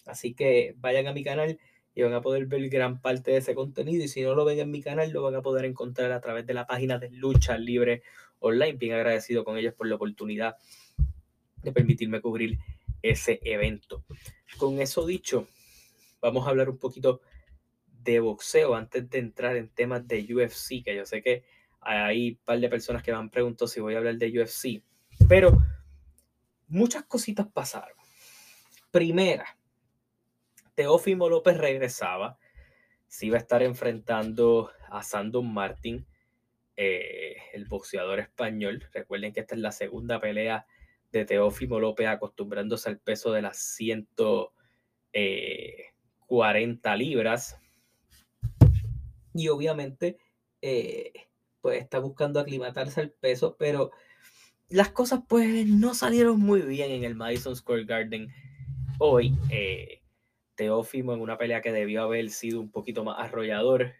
Así 0.05 0.35
que 0.35 0.75
vayan 0.77 1.07
a 1.07 1.13
mi 1.13 1.23
canal 1.23 1.59
y 1.95 2.03
van 2.03 2.13
a 2.13 2.21
poder 2.21 2.45
ver 2.45 2.69
gran 2.69 3.01
parte 3.01 3.31
de 3.31 3.37
ese 3.37 3.55
contenido. 3.55 4.03
Y 4.03 4.07
si 4.07 4.21
no 4.21 4.35
lo 4.35 4.45
ven 4.45 4.59
en 4.59 4.69
mi 4.69 4.81
canal, 4.81 5.11
lo 5.11 5.23
van 5.23 5.35
a 5.35 5.41
poder 5.41 5.65
encontrar 5.65 6.11
a 6.11 6.21
través 6.21 6.45
de 6.45 6.53
la 6.53 6.67
página 6.67 6.99
de 6.99 7.09
Lucha 7.09 7.57
Libre 7.57 8.03
Online. 8.39 8.73
Bien 8.73 8.93
agradecido 8.93 9.43
con 9.43 9.57
ellos 9.57 9.73
por 9.73 9.87
la 9.87 9.95
oportunidad 9.95 10.55
de 11.63 11.71
permitirme 11.71 12.21
cubrir 12.21 12.59
ese 13.01 13.39
evento. 13.43 14.03
Con 14.57 14.79
eso 14.79 15.05
dicho, 15.05 15.47
vamos 16.21 16.45
a 16.45 16.51
hablar 16.51 16.69
un 16.69 16.77
poquito 16.77 17.21
de 17.87 18.19
boxeo 18.19 18.75
antes 18.75 19.09
de 19.09 19.19
entrar 19.19 19.55
en 19.55 19.69
temas 19.69 20.07
de 20.07 20.21
UFC, 20.21 20.83
que 20.83 20.95
yo 20.95 21.05
sé 21.05 21.21
que 21.21 21.43
hay 21.81 22.31
un 22.31 22.39
par 22.45 22.59
de 22.59 22.69
personas 22.69 23.03
que 23.03 23.11
me 23.11 23.17
han 23.17 23.29
preguntado 23.29 23.67
si 23.67 23.79
voy 23.79 23.95
a 23.95 23.97
hablar 23.97 24.15
de 24.15 24.39
UFC, 24.39 24.83
pero 25.27 25.57
muchas 26.67 27.03
cositas 27.03 27.47
pasaron. 27.51 27.97
Primera, 28.91 29.57
Teófimo 30.75 31.29
López 31.29 31.57
regresaba, 31.57 32.37
se 33.07 33.25
iba 33.25 33.37
a 33.37 33.41
estar 33.41 33.61
enfrentando 33.63 34.71
a 34.89 35.03
Sandon 35.03 35.53
Martin, 35.53 36.05
eh, 36.77 37.35
el 37.53 37.65
boxeador 37.65 38.19
español. 38.19 38.87
Recuerden 38.93 39.33
que 39.33 39.41
esta 39.41 39.55
es 39.55 39.61
la 39.61 39.71
segunda 39.71 40.19
pelea 40.19 40.65
de 41.11 41.25
Teófimo 41.25 41.79
López 41.79 42.07
acostumbrándose 42.07 42.89
al 42.89 42.99
peso 42.99 43.31
de 43.31 43.41
las 43.41 43.57
140 43.57 44.53
eh, 45.13 46.97
libras. 46.97 47.59
Y 49.33 49.49
obviamente, 49.49 50.17
eh, 50.61 51.11
pues 51.61 51.81
está 51.81 51.99
buscando 51.99 52.39
aclimatarse 52.39 53.01
al 53.01 53.11
peso, 53.11 53.55
pero 53.57 53.91
las 54.69 54.89
cosas 54.89 55.21
pues 55.27 55.67
no 55.67 55.93
salieron 55.93 56.39
muy 56.39 56.61
bien 56.61 56.91
en 56.91 57.03
el 57.03 57.15
Madison 57.15 57.55
Square 57.55 57.85
Garden 57.85 58.33
hoy. 58.99 59.33
Eh, 59.49 60.01
Teófimo 60.55 61.13
en 61.13 61.21
una 61.21 61.37
pelea 61.37 61.61
que 61.61 61.71
debió 61.71 62.03
haber 62.03 62.29
sido 62.29 62.59
un 62.59 62.69
poquito 62.69 63.03
más 63.03 63.17
arrollador. 63.19 63.93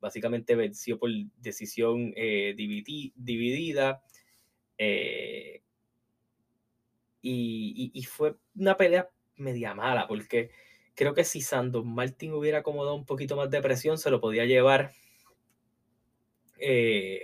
básicamente 0.00 0.54
venció 0.54 0.98
por 0.98 1.10
decisión 1.38 2.12
dividida. 2.56 4.02
Eh, 4.78 5.62
y, 7.22 8.02
fue 8.04 8.36
una 8.54 8.76
pelea 8.76 9.08
media 9.36 9.74
mala, 9.74 10.06
porque 10.06 10.50
creo 10.94 11.14
que 11.14 11.24
si 11.24 11.40
Sandon 11.40 11.86
Martin 11.86 12.32
hubiera 12.34 12.58
acomodado 12.58 12.94
un 12.94 13.06
poquito 13.06 13.36
más 13.36 13.50
de 13.50 13.62
presión, 13.62 13.98
se 13.98 14.10
lo 14.10 14.20
podía 14.20 14.44
llevar. 14.44 14.92
Eh, 16.58 17.22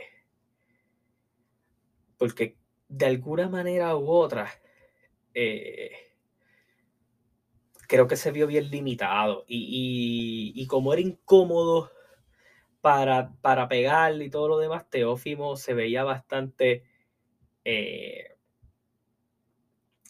porque 2.18 2.56
de 2.88 3.06
alguna 3.06 3.48
manera 3.48 3.96
u 3.96 4.10
otra, 4.10 4.50
eh, 5.34 5.90
creo 7.88 8.06
que 8.06 8.16
se 8.16 8.30
vio 8.30 8.46
bien 8.46 8.70
limitado. 8.70 9.44
Y, 9.48 10.66
como 10.68 10.92
era 10.92 11.02
incómodo 11.02 11.90
para, 12.80 13.32
para 13.40 13.68
pegarle 13.68 14.26
y 14.26 14.30
todo 14.30 14.48
lo 14.48 14.58
demás, 14.58 14.88
Teófimo 14.90 15.56
se 15.56 15.74
veía 15.74 16.04
bastante 16.04 16.84
eh, 17.64 18.36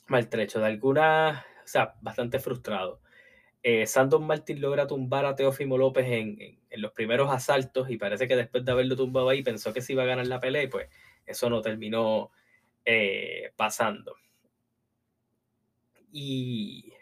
maltrecho, 0.09 0.61
de 0.61 0.67
alguna, 0.67 1.47
o 1.65 1.69
sea, 1.69 1.95
bastante 2.03 2.39
frustrado. 2.39 3.00
Eh, 3.63 3.87
Sandon 3.87 4.27
Martin 4.27 4.61
logra 4.61 4.87
tumbar 4.87 5.27
a 5.27 5.35
Teófimo 5.37 5.77
López 5.77 6.07
en, 6.09 6.59
los 6.73 6.93
primeros 6.93 7.31
asaltos 7.31 7.91
y 7.91 7.99
parece 7.99 8.27
que 8.27 8.37
después 8.37 8.65
de 8.65 8.73
haberlo 8.73 8.97
tumbado 8.97 9.29
ahí 9.29 9.43
pensó 9.43 9.73
que 9.73 9.83
se 9.83 9.93
iba 9.93 10.05
a 10.05 10.07
ganar 10.07 10.27
la 10.27 10.41
pelea 10.41 10.63
y 10.63 10.69
pues 10.69 10.89
eso 11.27 11.51
no 11.51 11.61
terminó 11.61 12.31
eh, 12.85 13.53
pasando. 13.57 14.17
Y 16.13 16.93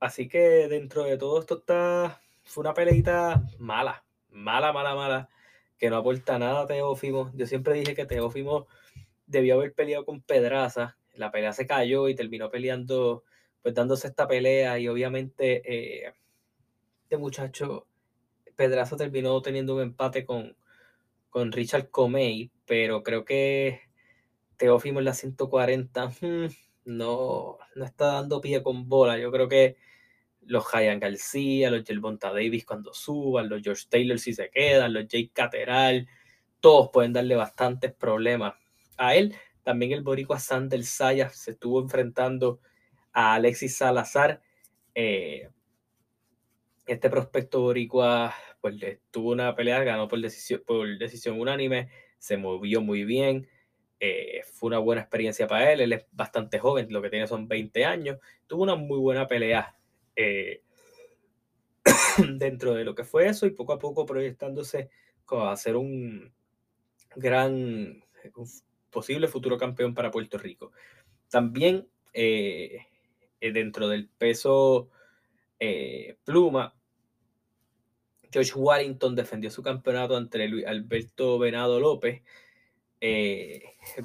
así 0.00 0.28
que 0.28 0.68
dentro 0.68 1.04
de 1.04 1.18
todo 1.18 1.40
esto 1.40 1.58
está, 1.58 2.22
fue 2.44 2.62
una 2.62 2.74
peleita 2.74 3.42
mala, 3.58 4.04
mala, 4.30 4.72
mala, 4.72 4.94
mala 4.94 5.28
que 5.82 5.90
no 5.90 5.96
aporta 5.96 6.38
nada 6.38 6.62
a 6.62 6.66
Teófimo. 6.68 7.32
Yo 7.34 7.44
siempre 7.46 7.74
dije 7.74 7.96
que 7.96 8.06
Teófimo 8.06 8.68
debió 9.26 9.54
haber 9.54 9.74
peleado 9.74 10.04
con 10.04 10.22
Pedraza. 10.22 10.96
La 11.14 11.32
pelea 11.32 11.52
se 11.52 11.66
cayó 11.66 12.08
y 12.08 12.14
terminó 12.14 12.50
peleando, 12.50 13.24
pues 13.62 13.74
dándose 13.74 14.08
esta 14.08 14.28
pelea. 14.28 14.78
Y 14.78 14.88
obviamente, 14.88 15.62
eh, 15.64 16.12
este 17.04 17.16
muchacho, 17.16 17.86
Pedraza 18.56 18.96
terminó 18.96 19.40
teniendo 19.42 19.76
un 19.76 19.82
empate 19.82 20.24
con, 20.24 20.56
con 21.30 21.52
Richard 21.52 21.90
Comey, 21.90 22.50
pero 22.66 23.02
creo 23.02 23.24
que 23.24 23.82
Teófimo 24.56 25.00
en 25.00 25.06
la 25.06 25.14
140 25.14 26.08
hmm, 26.08 26.48
no, 26.84 27.58
no 27.74 27.84
está 27.84 28.06
dando 28.06 28.40
pie 28.40 28.62
con 28.62 28.88
bola. 28.88 29.18
Yo 29.18 29.32
creo 29.32 29.48
que 29.48 29.76
los 30.42 30.70
Ryan 30.72 31.00
García, 31.00 31.70
los 31.70 31.84
Jelbonta 31.84 32.30
Davis 32.32 32.64
cuando 32.64 32.92
suban, 32.92 33.48
los 33.48 33.62
George 33.62 33.84
Taylor 33.88 34.18
si 34.18 34.32
se 34.34 34.50
quedan, 34.50 34.92
los 34.92 35.06
Jake 35.08 35.30
Cateral, 35.32 36.08
todos 36.60 36.90
pueden 36.92 37.12
darle 37.12 37.36
bastantes 37.36 37.92
problemas 37.92 38.54
a 38.96 39.14
él. 39.16 39.34
También 39.62 39.92
el 39.92 40.02
boricua 40.02 40.38
Sander 40.38 40.84
Sayas 40.84 41.36
se 41.36 41.52
estuvo 41.52 41.80
enfrentando 41.80 42.60
a 43.12 43.34
Alexis 43.34 43.76
Salazar. 43.76 44.42
Eh, 44.94 45.48
este 46.86 47.10
prospecto 47.10 47.60
boricua 47.60 48.34
pues 48.60 48.76
tuvo 49.10 49.32
una 49.32 49.54
pelea, 49.54 49.82
ganó 49.82 50.08
por 50.08 50.20
decisión, 50.20 50.62
por 50.66 50.98
decisión 50.98 51.40
unánime, 51.40 51.88
se 52.18 52.36
movió 52.36 52.80
muy 52.80 53.04
bien. 53.04 53.48
Eh, 54.00 54.42
fue 54.52 54.68
una 54.68 54.78
buena 54.78 55.02
experiencia 55.02 55.46
para 55.46 55.72
él, 55.72 55.80
él 55.80 55.92
es 55.92 56.06
bastante 56.10 56.58
joven, 56.58 56.88
lo 56.90 57.00
que 57.02 57.10
tiene 57.10 57.26
son 57.28 57.46
20 57.46 57.84
años, 57.84 58.18
tuvo 58.48 58.64
una 58.64 58.74
muy 58.74 58.98
buena 58.98 59.28
pelea 59.28 59.76
eh, 60.16 60.62
dentro 62.36 62.74
de 62.74 62.84
lo 62.84 62.96
que 62.96 63.04
fue 63.04 63.28
eso 63.28 63.46
y 63.46 63.50
poco 63.50 63.72
a 63.72 63.78
poco 63.78 64.04
proyectándose 64.04 64.90
a 65.40 65.56
ser 65.56 65.76
un 65.76 66.32
gran, 67.16 68.04
posible 68.90 69.28
futuro 69.28 69.56
campeón 69.56 69.94
para 69.94 70.10
Puerto 70.10 70.38
Rico. 70.38 70.72
También 71.28 71.88
eh, 73.42 73.52
dentro 73.52 73.88
del 73.88 74.08
peso 74.08 74.88
pluma, 76.24 76.74
George 78.32 78.52
Warrington 78.54 79.14
defendió 79.14 79.50
su 79.50 79.62
campeonato 79.62 80.16
ante 80.16 80.48
Luis 80.48 80.66
Alberto 80.66 81.38
Venado 81.38 81.78
López. 81.78 82.22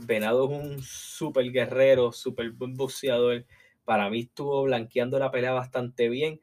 Venado 0.06 0.46
es 0.46 0.60
un 0.60 0.84
súper 0.84 1.52
guerrero, 1.52 2.12
súper 2.12 2.52
buen 2.52 2.76
boxeador. 2.76 3.46
Para 3.86 4.10
mí 4.10 4.20
estuvo 4.20 4.64
blanqueando 4.64 5.18
la 5.18 5.32
pelea 5.32 5.54
bastante 5.54 6.10
bien. 6.10 6.42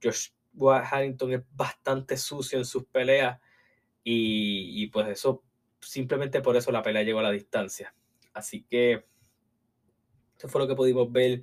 George 0.00 0.30
Warrington 0.54 1.32
es 1.32 1.42
bastante 1.52 2.16
sucio 2.16 2.58
en 2.58 2.64
sus 2.64 2.84
peleas. 2.84 3.40
Y, 4.04 4.86
pues 4.88 5.08
eso, 5.08 5.42
simplemente 5.80 6.40
por 6.40 6.56
eso 6.56 6.70
la 6.70 6.82
pelea 6.82 7.02
llegó 7.02 7.20
a 7.20 7.24
la 7.24 7.30
distancia. 7.30 7.94
Así 8.32 8.62
que 8.64 9.04
eso 10.36 10.48
fue 10.48 10.60
lo 10.60 10.68
que 10.68 10.74
pudimos 10.74 11.10
ver 11.10 11.42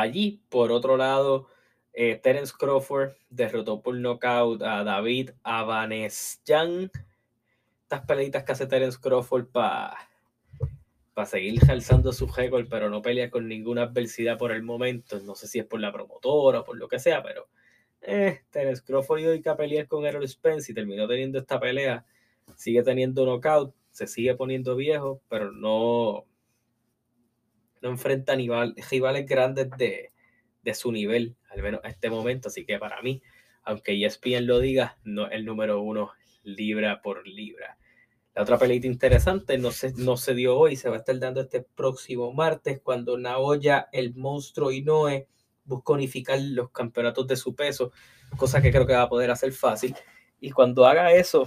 allí. 0.00 0.42
Por 0.48 0.72
otro 0.72 0.96
lado, 0.96 1.48
eh, 1.92 2.16
Terence 2.16 2.52
Crawford 2.58 3.12
derrotó 3.30 3.82
por 3.82 3.94
nocaut 3.96 4.62
a 4.62 4.84
David 4.84 5.30
Avanesyan. 5.42 6.90
Estas 7.82 8.06
peleitas 8.06 8.44
que 8.44 8.52
hace 8.52 8.66
Terence 8.66 8.98
Crawford 9.00 9.46
para 9.46 9.96
para 11.14 11.26
seguir 11.26 11.60
alzando 11.70 12.12
su 12.12 12.26
récord, 12.26 12.66
pero 12.70 12.88
no 12.88 13.02
pelea 13.02 13.30
con 13.30 13.46
ninguna 13.46 13.82
adversidad 13.82 14.38
por 14.38 14.52
el 14.52 14.62
momento. 14.62 15.20
No 15.20 15.34
sé 15.34 15.46
si 15.46 15.58
es 15.58 15.66
por 15.66 15.80
la 15.80 15.92
promotora 15.92 16.60
o 16.60 16.64
por 16.64 16.76
lo 16.76 16.88
que 16.88 16.98
sea, 16.98 17.22
pero 17.22 17.48
eh, 18.00 18.40
Terence 18.50 18.82
Crawford 18.82 19.20
iba 19.20 19.52
a 19.52 19.56
pelear 19.56 19.86
con 19.86 20.06
Errol 20.06 20.26
Spence 20.26 20.72
y 20.72 20.74
terminó 20.74 21.06
teniendo 21.06 21.38
esta 21.38 21.60
pelea. 21.60 22.04
Sigue 22.56 22.82
teniendo 22.82 23.24
knockout, 23.24 23.74
se 23.90 24.06
sigue 24.06 24.34
poniendo 24.34 24.74
viejo, 24.74 25.20
pero 25.28 25.52
no, 25.52 26.24
no 27.82 27.90
enfrenta 27.90 28.34
rivales 28.34 29.26
grandes 29.26 29.70
de, 29.76 30.12
de 30.62 30.74
su 30.74 30.92
nivel, 30.92 31.36
al 31.50 31.62
menos 31.62 31.80
a 31.84 31.88
este 31.88 32.08
momento. 32.08 32.48
Así 32.48 32.64
que 32.64 32.78
para 32.78 33.02
mí, 33.02 33.22
aunque 33.64 34.04
ESPN 34.04 34.46
lo 34.46 34.60
diga, 34.60 34.98
no 35.04 35.26
es 35.26 35.32
el 35.32 35.44
número 35.44 35.80
uno 35.82 36.12
libra 36.44 37.02
por 37.02 37.26
libra. 37.26 37.78
La 38.34 38.42
otra 38.42 38.58
peleita 38.58 38.86
interesante 38.86 39.58
no 39.58 39.70
se, 39.70 39.92
no 39.94 40.16
se 40.16 40.34
dio 40.34 40.56
hoy, 40.56 40.76
se 40.76 40.88
va 40.88 40.96
a 40.96 40.98
estar 41.00 41.18
dando 41.18 41.42
este 41.42 41.60
próximo 41.60 42.32
martes 42.32 42.80
cuando 42.82 43.18
Naoya, 43.18 43.88
el 43.92 44.14
monstruo 44.14 44.72
Inoue 44.72 45.28
busca 45.64 45.92
unificar 45.92 46.40
los 46.40 46.70
campeonatos 46.70 47.26
de 47.26 47.36
su 47.36 47.54
peso, 47.54 47.92
cosa 48.36 48.62
que 48.62 48.70
creo 48.70 48.86
que 48.86 48.94
va 48.94 49.02
a 49.02 49.08
poder 49.08 49.30
hacer 49.30 49.52
fácil. 49.52 49.94
Y 50.40 50.50
cuando 50.50 50.86
haga 50.86 51.12
eso 51.12 51.46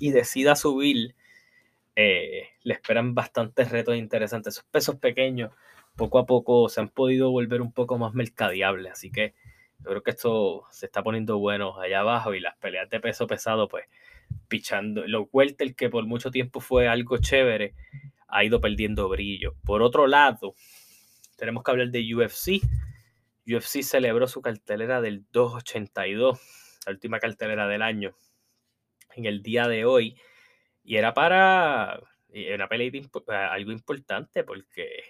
y 0.00 0.10
decida 0.10 0.56
subir, 0.56 1.14
eh, 1.96 2.48
le 2.62 2.74
esperan 2.74 3.14
bastantes 3.14 3.70
retos 3.70 3.96
interesantes. 3.96 4.54
Esos 4.54 4.64
pesos 4.64 4.96
pequeños 4.96 5.52
poco 5.96 6.18
a 6.18 6.26
poco 6.26 6.68
se 6.68 6.80
han 6.80 6.88
podido 6.88 7.30
volver 7.30 7.60
un 7.60 7.72
poco 7.72 7.98
más 7.98 8.14
mercadeables, 8.14 8.92
así 8.92 9.10
que 9.10 9.34
yo 9.80 9.90
creo 9.90 10.02
que 10.02 10.10
esto 10.10 10.64
se 10.70 10.86
está 10.86 11.02
poniendo 11.02 11.38
bueno 11.38 11.80
allá 11.80 12.00
abajo 12.00 12.34
y 12.34 12.40
las 12.40 12.56
peleas 12.58 12.88
de 12.90 13.00
peso 13.00 13.26
pesado, 13.26 13.68
pues 13.68 13.86
pichando. 14.48 15.06
Lo 15.06 15.28
el 15.32 15.74
que 15.74 15.88
por 15.88 16.06
mucho 16.06 16.30
tiempo 16.30 16.60
fue 16.60 16.88
algo 16.88 17.18
chévere, 17.18 17.74
ha 18.28 18.44
ido 18.44 18.60
perdiendo 18.60 19.08
brillo. 19.08 19.54
Por 19.64 19.82
otro 19.82 20.06
lado, 20.06 20.54
tenemos 21.36 21.64
que 21.64 21.70
hablar 21.70 21.90
de 21.90 22.14
UFC. 22.14 22.60
UFC 23.46 23.82
celebró 23.82 24.28
su 24.28 24.42
cartelera 24.42 25.00
del 25.00 25.24
282, 25.32 26.38
la 26.86 26.92
última 26.92 27.18
cartelera 27.18 27.66
del 27.66 27.82
año, 27.82 28.14
en 29.16 29.24
el 29.24 29.42
día 29.42 29.66
de 29.66 29.84
hoy. 29.84 30.16
Y 30.82 30.96
era 30.96 31.14
para 31.14 32.00
una 32.28 32.68
pelea 32.68 32.90
algo 33.52 33.72
importante 33.72 34.44
porque 34.44 35.02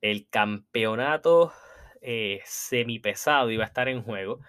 el 0.00 0.28
campeonato 0.28 1.52
eh, 2.00 2.40
semipesado 2.44 3.50
iba 3.50 3.64
a 3.64 3.68
estar 3.68 3.88
en 3.88 4.02
juego. 4.02 4.40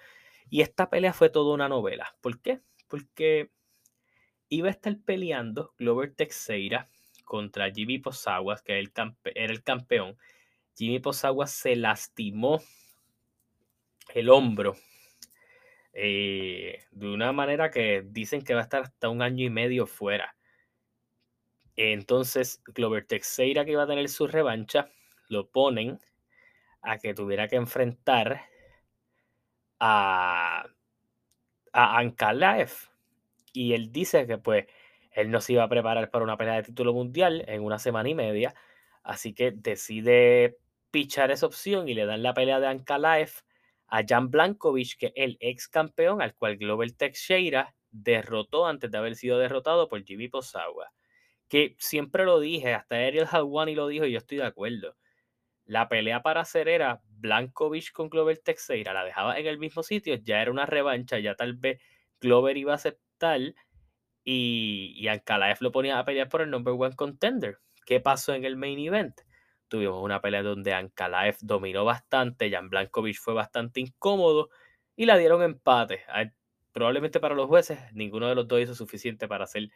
Y 0.50 0.62
esta 0.62 0.90
pelea 0.90 1.14
fue 1.14 1.30
toda 1.30 1.54
una 1.54 1.70
novela. 1.70 2.16
¿Por 2.22 2.42
qué? 2.42 2.62
Porque 2.88 3.52
iba 4.50 4.68
a 4.68 4.72
estar 4.72 4.96
peleando 5.00 5.74
Glover 5.78 6.14
Teixeira 6.14 6.90
contra 7.24 7.72
Jimmy 7.72 8.00
Posaguas, 8.00 8.62
que 8.62 8.74
era 8.74 9.54
el 9.54 9.64
campeón 9.64 10.18
Jimmy 10.76 11.00
Posagua 11.00 11.48
se 11.48 11.76
lastimó 11.76 12.62
el 14.14 14.30
hombro 14.30 14.76
eh, 15.98 16.84
de 16.92 17.08
una 17.08 17.32
manera 17.32 17.72
que 17.72 18.04
dicen 18.06 18.44
que 18.44 18.54
va 18.54 18.60
a 18.60 18.64
estar 18.64 18.84
hasta 18.84 19.10
un 19.10 19.22
año 19.22 19.46
y 19.46 19.50
medio 19.50 19.88
fuera. 19.88 20.36
Entonces, 21.78 22.62
Glover 22.66 23.06
Teixeira, 23.06 23.64
que 23.64 23.72
iba 23.72 23.84
a 23.84 23.88
tener 23.88 24.10
su 24.10 24.28
revancha, 24.28 24.90
lo 25.30 25.50
ponen 25.50 26.00
a 26.82 26.98
que 26.98 27.14
tuviera 27.14 27.48
que 27.48 27.56
enfrentar 27.56 28.42
a, 29.80 30.68
a 31.72 31.98
Ankalaev. 31.98 32.72
Y 33.54 33.74
él 33.74 33.92
dice 33.94 34.28
que 34.28 34.38
pues 34.38 34.66
él 35.12 35.32
no 35.32 35.40
se 35.40 35.54
iba 35.54 35.64
a 35.64 35.70
preparar 35.70 36.12
para 36.12 36.26
una 36.26 36.38
pelea 36.38 36.56
de 36.56 36.64
título 36.64 36.94
mundial 36.94 37.46
en 37.48 37.64
una 37.64 37.80
semana 37.80 38.10
y 38.10 38.16
media. 38.16 38.54
Así 39.02 39.34
que 39.34 39.52
decide 39.52 40.58
pichar 40.92 41.32
esa 41.32 41.46
opción 41.46 41.88
y 41.88 41.94
le 41.94 42.06
dan 42.06 42.22
la 42.22 42.34
pelea 42.34 42.60
de 42.60 42.68
Ankalaev 42.68 43.45
a 43.88 44.04
Jan 44.08 44.30
Blankovic, 44.30 44.98
que 44.98 45.06
es 45.08 45.14
el 45.16 45.38
ex 45.40 45.68
campeón 45.68 46.22
al 46.22 46.36
cual 46.36 46.58
Global 46.58 46.96
Teixeira 46.96 47.76
derrotó 47.92 48.66
antes 48.66 48.92
de 48.92 48.98
haber 48.98 49.16
sido 49.16 49.40
derrotado 49.40 49.88
por 49.88 50.04
Jimmy 50.04 50.28
Posawa. 50.28 50.92
Que 51.48 51.76
siempre 51.80 52.26
lo 52.26 52.40
dije, 52.40 52.74
hasta 52.74 52.96
Ariel 52.96 53.28
Hawani 53.28 53.76
lo 53.76 53.88
dijo 53.88 54.06
y 54.06 54.12
yo 54.12 54.18
estoy 54.18 54.40
de 54.40 54.46
acuerdo. 54.46 54.96
La 55.66 55.90
pelea 55.90 56.22
para 56.22 56.42
hacer 56.42 56.68
era 56.68 57.02
Blankovic 57.06 57.92
con 57.92 58.10
Glover 58.10 58.38
Teixeira, 58.40 58.94
la 58.94 59.04
dejaba 59.04 59.40
en 59.40 59.48
el 59.48 59.58
mismo 59.58 59.84
sitio, 59.84 60.16
ya 60.16 60.42
era 60.42 60.52
una 60.52 60.66
revancha, 60.66 61.20
ya 61.20 61.36
tal 61.36 61.54
vez 61.56 61.82
Glover 62.20 62.58
iba 62.58 62.74
a 62.74 62.76
aceptar 62.76 63.42
y, 64.24 64.96
y 64.98 65.08
lo 65.60 65.72
ponía 65.72 66.00
a 66.00 66.06
pelear 66.06 66.30
por 66.30 66.42
el 66.42 66.50
number 66.50 66.74
one 66.78 66.96
contender. 66.96 67.60
¿Qué 67.86 68.00
pasó 68.00 68.34
en 68.34 68.46
el 68.46 68.58
main 68.58 68.80
event? 68.80 69.16
Tuvimos 69.76 70.02
una 70.02 70.22
pelea 70.22 70.42
donde 70.42 70.74
Ankalaev 70.74 71.36
dominó 71.42 71.84
bastante, 71.84 72.50
Jan 72.50 72.70
Blankovic 72.70 73.18
fue 73.18 73.34
bastante 73.34 73.82
incómodo 73.82 74.48
y 74.96 75.06
la 75.06 75.18
dieron 75.18 75.44
empate. 75.44 76.00
Probablemente 76.72 77.20
para 77.20 77.36
los 77.36 77.48
jueces 77.48 77.78
ninguno 77.92 78.30
de 78.30 78.36
los 78.36 78.48
dos 78.48 78.62
hizo 78.62 78.74
suficiente 78.74 79.28
para 79.28 79.46
ser 79.48 79.68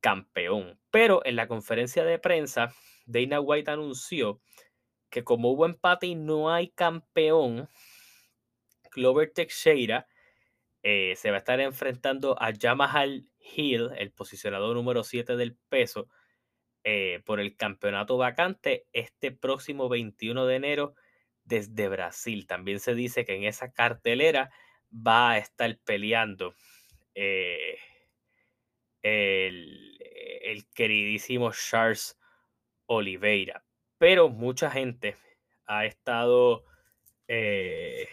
campeón. 0.00 0.78
Pero 0.90 1.24
en 1.24 1.36
la 1.36 1.48
conferencia 1.48 2.04
de 2.04 2.18
prensa, 2.18 2.74
Dana 3.06 3.40
White 3.40 3.70
anunció 3.70 4.42
que 5.08 5.24
como 5.24 5.50
hubo 5.50 5.64
empate 5.64 6.08
y 6.08 6.14
no 6.14 6.52
hay 6.52 6.68
campeón, 6.68 7.70
Glover 8.92 9.32
Teixeira 9.32 10.08
eh, 10.82 11.14
se 11.16 11.30
va 11.30 11.36
a 11.36 11.38
estar 11.38 11.58
enfrentando 11.58 12.36
a 12.38 12.52
Jamal 12.52 13.24
Hill, 13.40 13.92
el 13.96 14.12
posicionador 14.12 14.76
número 14.76 15.04
7 15.04 15.36
del 15.36 15.56
peso, 15.70 16.06
eh, 16.90 17.20
por 17.26 17.38
el 17.38 17.54
campeonato 17.54 18.16
vacante 18.16 18.86
este 18.94 19.30
próximo 19.30 19.90
21 19.90 20.46
de 20.46 20.56
enero 20.56 20.94
desde 21.44 21.86
Brasil. 21.86 22.46
También 22.46 22.80
se 22.80 22.94
dice 22.94 23.26
que 23.26 23.36
en 23.36 23.44
esa 23.44 23.72
cartelera 23.72 24.50
va 24.90 25.32
a 25.32 25.36
estar 25.36 25.78
peleando 25.84 26.54
eh, 27.14 27.76
el, 29.02 30.66
queridísimo 30.72 31.52
Charles 31.52 32.18
Oliveira. 32.86 33.62
Pero 33.98 34.30
mucha 34.30 34.70
gente 34.70 35.14
ha 35.66 35.84
estado 35.84 36.64
eh, 37.26 38.08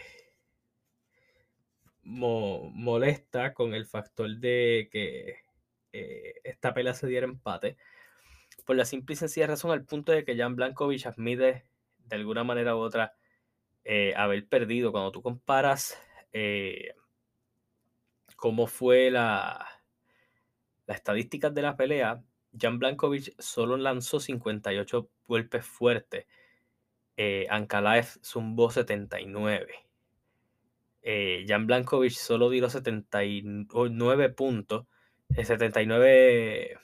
molesta 2.02 3.54
con 3.54 3.72
el 3.72 3.86
factor 3.86 4.36
de 4.36 4.90
que 4.92 5.38
esta 6.44 6.74
pelea 6.74 6.92
se 6.92 7.06
diera 7.06 7.24
empate 7.24 7.78
por 8.64 8.76
la 8.76 8.84
simple 8.84 9.14
y 9.14 9.16
sencilla 9.16 9.46
razón 9.46 9.70
al 9.70 9.84
punto 9.84 10.12
de 10.12 10.24
que 10.24 10.36
Jan 10.36 10.56
Blankovic 10.56 11.06
admite 11.06 11.64
de 11.98 12.16
alguna 12.16 12.44
manera 12.44 12.76
u 12.76 12.80
otra 12.80 13.14
eh, 13.84 14.14
haber 14.16 14.48
perdido. 14.48 14.92
Cuando 14.92 15.12
tú 15.12 15.22
comparas 15.22 16.00
eh, 16.32 16.94
cómo 18.36 18.66
fue 18.66 19.10
la, 19.10 19.66
las 20.86 20.96
estadísticas 20.96 21.54
de 21.54 21.62
la 21.62 21.76
pelea, 21.76 22.22
Jan 22.58 22.78
Blankovic 22.78 23.34
solo 23.40 23.76
lanzó 23.76 24.20
58 24.20 25.08
golpes 25.26 25.64
fuertes. 25.64 26.26
Eh, 27.16 27.46
Ankalaev 27.50 28.06
zumbó 28.22 28.70
79. 28.70 29.74
Eh, 31.02 31.44
Jan 31.46 31.66
Blankovic 31.66 32.12
solo 32.12 32.50
dio 32.50 32.68
79 32.68 34.30
puntos, 34.30 34.86
79 35.30 36.78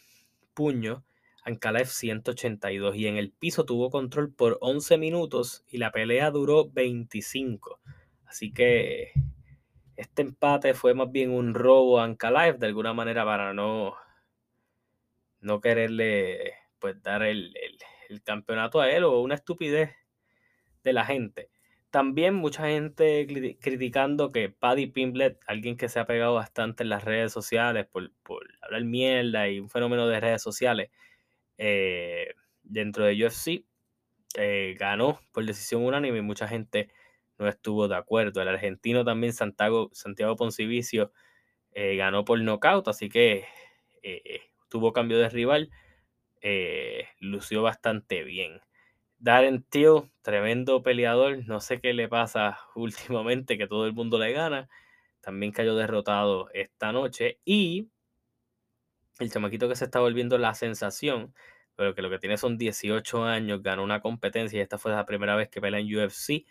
puños 0.54 1.02
Ankalaev 1.42 1.88
182 1.88 2.96
y 2.96 3.06
en 3.08 3.16
el 3.16 3.32
piso 3.32 3.64
tuvo 3.64 3.90
control 3.90 4.32
por 4.32 4.58
11 4.60 4.96
minutos 4.98 5.64
y 5.68 5.78
la 5.78 5.90
pelea 5.90 6.30
duró 6.30 6.70
25. 6.70 7.80
Así 8.26 8.52
que 8.52 9.12
este 9.96 10.22
empate 10.22 10.74
fue 10.74 10.94
más 10.94 11.10
bien 11.10 11.30
un 11.30 11.54
robo 11.54 12.00
a 12.00 12.04
Ankalaev 12.04 12.58
de 12.58 12.66
alguna 12.66 12.92
manera 12.92 13.24
para 13.24 13.52
no, 13.52 13.94
no 15.40 15.60
quererle 15.60 16.54
pues 16.78 17.00
dar 17.02 17.22
el, 17.22 17.54
campeonato 18.24 18.80
a 18.80 18.90
él 18.90 19.04
o 19.04 19.20
una 19.20 19.34
estupidez 19.34 19.90
de 20.84 20.92
la 20.92 21.04
gente. 21.04 21.48
También 21.90 22.34
mucha 22.34 22.66
gente 22.68 23.26
criticando 23.60 24.32
que 24.32 24.48
Paddy 24.48 24.86
Pimblet, 24.86 25.38
alguien 25.46 25.76
que 25.76 25.88
se 25.88 25.98
ha 25.98 26.06
pegado 26.06 26.34
bastante 26.34 26.82
en 26.82 26.88
las 26.88 27.04
redes 27.04 27.32
sociales 27.32 27.86
por, 27.86 28.10
hablar 28.60 28.84
mierda 28.84 29.48
y 29.48 29.60
un 29.60 29.68
fenómeno 29.68 30.06
de 30.08 30.20
redes 30.20 30.42
sociales 30.42 30.90
eh, 31.58 32.34
dentro 32.62 33.04
de 33.04 33.24
UFC, 33.24 33.64
eh, 34.36 34.76
ganó 34.78 35.20
por 35.32 35.44
decisión 35.44 35.84
unánime 35.84 36.18
y 36.18 36.22
mucha 36.22 36.48
gente 36.48 36.90
no 37.38 37.48
estuvo 37.48 37.88
de 37.88 37.96
acuerdo. 37.96 38.42
El 38.42 38.48
argentino 38.48 39.04
también, 39.04 39.32
Santiago, 39.32 39.90
Santiago 39.92 40.36
Poncivicio, 40.36 41.12
eh, 41.72 41.96
ganó 41.96 42.24
por 42.24 42.40
nocaut, 42.40 42.86
así 42.88 43.08
que 43.08 43.46
tuvo 44.68 44.92
cambio 44.92 45.18
de 45.18 45.28
rival, 45.28 45.70
lució 47.20 47.62
bastante 47.62 48.24
bien. 48.24 48.60
Darren 49.22 49.62
Till, 49.62 50.10
tremendo 50.22 50.82
peleador, 50.82 51.46
no 51.46 51.60
sé 51.60 51.80
qué 51.80 51.92
le 51.92 52.08
pasa 52.08 52.58
últimamente, 52.74 53.56
que 53.56 53.68
todo 53.68 53.86
el 53.86 53.92
mundo 53.92 54.18
le 54.18 54.32
gana. 54.32 54.68
También 55.20 55.52
cayó 55.52 55.76
derrotado 55.76 56.50
esta 56.52 56.90
noche. 56.90 57.38
Y 57.44 57.88
el 59.22 59.30
chamaquito 59.30 59.68
que 59.68 59.76
se 59.76 59.84
está 59.86 60.00
volviendo 60.00 60.38
la 60.38 60.54
sensación, 60.54 61.34
pero 61.76 61.94
que 61.94 62.02
lo 62.02 62.10
que 62.10 62.18
tiene 62.18 62.36
son 62.36 62.58
18 62.58 63.24
años, 63.24 63.62
ganó 63.62 63.82
una 63.82 64.00
competencia 64.00 64.58
y 64.58 64.62
esta 64.62 64.78
fue 64.78 64.92
la 64.92 65.06
primera 65.06 65.36
vez 65.36 65.48
que 65.48 65.60
pelea 65.60 65.80
en 65.80 65.86
UFC. 65.86 66.44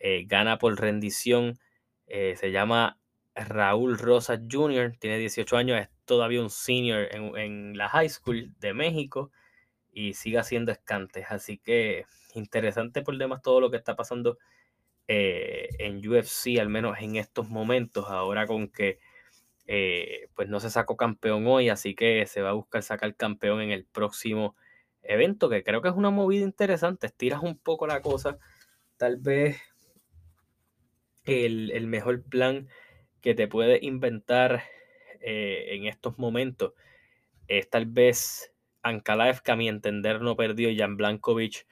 Eh, 0.00 0.24
gana 0.26 0.58
por 0.58 0.78
rendición. 0.80 1.58
Eh, 2.06 2.36
se 2.36 2.50
llama 2.52 2.98
Raúl 3.34 3.98
Rosas 3.98 4.40
Jr., 4.50 4.96
tiene 4.98 5.18
18 5.18 5.56
años, 5.56 5.80
es 5.80 5.88
todavía 6.04 6.40
un 6.40 6.50
senior 6.50 7.08
en, 7.12 7.76
la 7.76 7.88
high 7.88 8.08
school 8.08 8.52
de 8.58 8.74
México 8.74 9.30
y 9.92 10.14
siga 10.14 10.42
siendo 10.42 10.72
escantes. 10.72 11.26
Así 11.30 11.58
que 11.58 12.06
interesante 12.34 13.02
por 13.02 13.16
demás 13.18 13.42
todo 13.42 13.60
lo 13.60 13.70
que 13.70 13.76
está 13.76 13.96
pasando 13.96 14.38
eh, 15.08 15.68
en 15.78 16.06
UFC, 16.06 16.58
al 16.60 16.68
menos 16.68 16.98
en 17.00 17.16
estos 17.16 17.48
momentos, 17.48 18.06
ahora 18.08 18.46
con 18.46 18.68
que 18.68 18.98
eh, 19.68 20.28
pues 20.34 20.48
no 20.48 20.60
se 20.60 20.70
sacó 20.70 20.96
campeón 20.96 21.46
hoy, 21.46 21.68
así 21.68 21.94
que 21.94 22.26
se 22.26 22.42
va 22.42 22.50
a 22.50 22.54
buscar 22.54 22.82
sacar 22.82 23.14
campeón 23.14 23.60
en 23.60 23.70
el 23.70 23.84
próximo 23.84 24.56
evento, 25.02 25.48
que 25.48 25.62
creo 25.62 25.82
que 25.82 25.88
es 25.88 25.94
una 25.94 26.10
movida 26.10 26.44
interesante, 26.44 27.06
estiras 27.06 27.42
un 27.42 27.56
poco 27.58 27.86
la 27.86 28.02
cosa, 28.02 28.38
tal 28.96 29.18
vez 29.18 29.60
el, 31.24 31.86
mejor 31.86 32.24
plan 32.24 32.68
que 33.20 33.34
te 33.34 33.46
puede 33.46 33.78
inventar 33.82 34.64
eh, 35.20 35.76
en 35.76 35.86
estos 35.86 36.18
momentos 36.18 36.72
es 37.48 37.68
tal 37.68 37.86
vez 37.86 38.54
Ankalaev, 38.82 39.42
que 39.42 39.52
a 39.52 39.56
mi 39.56 39.68
entender 39.68 40.20
no 40.20 40.36
perdió, 40.36 40.68
Jan 40.76 40.96
Blankovic 40.96 41.66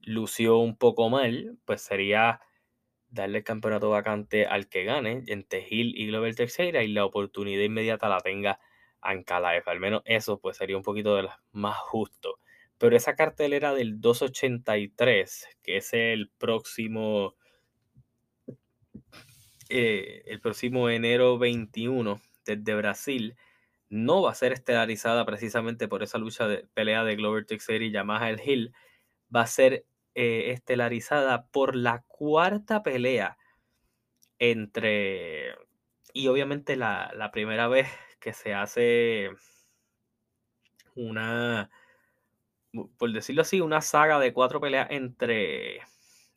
lució 0.00 0.58
un 0.58 0.76
poco 0.76 1.10
mal, 1.10 1.58
pues 1.64 1.82
sería 1.82 2.40
darle 3.10 3.38
el 3.38 3.44
campeonato 3.44 3.90
vacante 3.90 4.46
al 4.46 4.68
que 4.68 4.84
gane 4.84 5.22
entre 5.26 5.66
Hill 5.68 5.94
y 5.96 6.06
Glover 6.06 6.34
Teixeira 6.34 6.82
y 6.82 6.88
la 6.88 7.04
oportunidad 7.04 7.62
inmediata 7.62 8.08
la 8.08 8.20
tenga 8.20 8.60
Ankalaev. 9.00 9.62
Al 9.66 9.80
menos 9.80 10.02
eso 10.04 10.40
pues 10.40 10.56
sería 10.56 10.76
un 10.76 10.82
poquito 10.82 11.16
de 11.16 11.28
más 11.52 11.78
justo. 11.78 12.38
Pero 12.78 12.96
esa 12.96 13.16
cartelera 13.16 13.74
del 13.74 14.00
283, 14.00 15.48
que 15.62 15.78
es 15.78 15.92
el 15.92 16.30
próximo, 16.38 17.34
eh, 19.68 20.22
el 20.26 20.40
próximo 20.40 20.88
enero 20.88 21.38
21 21.38 22.20
desde 22.46 22.74
Brasil, 22.76 23.36
no 23.90 24.22
va 24.22 24.30
a 24.30 24.34
ser 24.34 24.52
estelarizada 24.52 25.24
precisamente 25.24 25.88
por 25.88 26.02
esa 26.02 26.18
lucha 26.18 26.46
de 26.46 26.66
pelea 26.74 27.04
de 27.04 27.16
Glover 27.16 27.46
Teixeira 27.46 27.84
y 27.84 27.90
Yamaha 27.90 28.30
El 28.30 28.40
Hill. 28.44 28.72
Va 29.34 29.42
a 29.42 29.46
ser 29.46 29.84
eh, 30.14 30.52
estelarizada 30.52 31.46
por 31.46 31.76
la 31.76 32.02
cuarta 32.06 32.82
pelea 32.82 33.38
entre. 34.38 35.54
Y 36.12 36.28
obviamente 36.28 36.76
la, 36.76 37.12
la 37.14 37.30
primera 37.30 37.68
vez 37.68 37.88
que 38.20 38.32
se 38.32 38.54
hace 38.54 39.30
una. 40.94 41.70
Por 42.98 43.12
decirlo 43.12 43.42
así, 43.42 43.60
una 43.60 43.80
saga 43.80 44.18
de 44.18 44.32
cuatro 44.32 44.60
peleas 44.60 44.88
entre. 44.90 45.80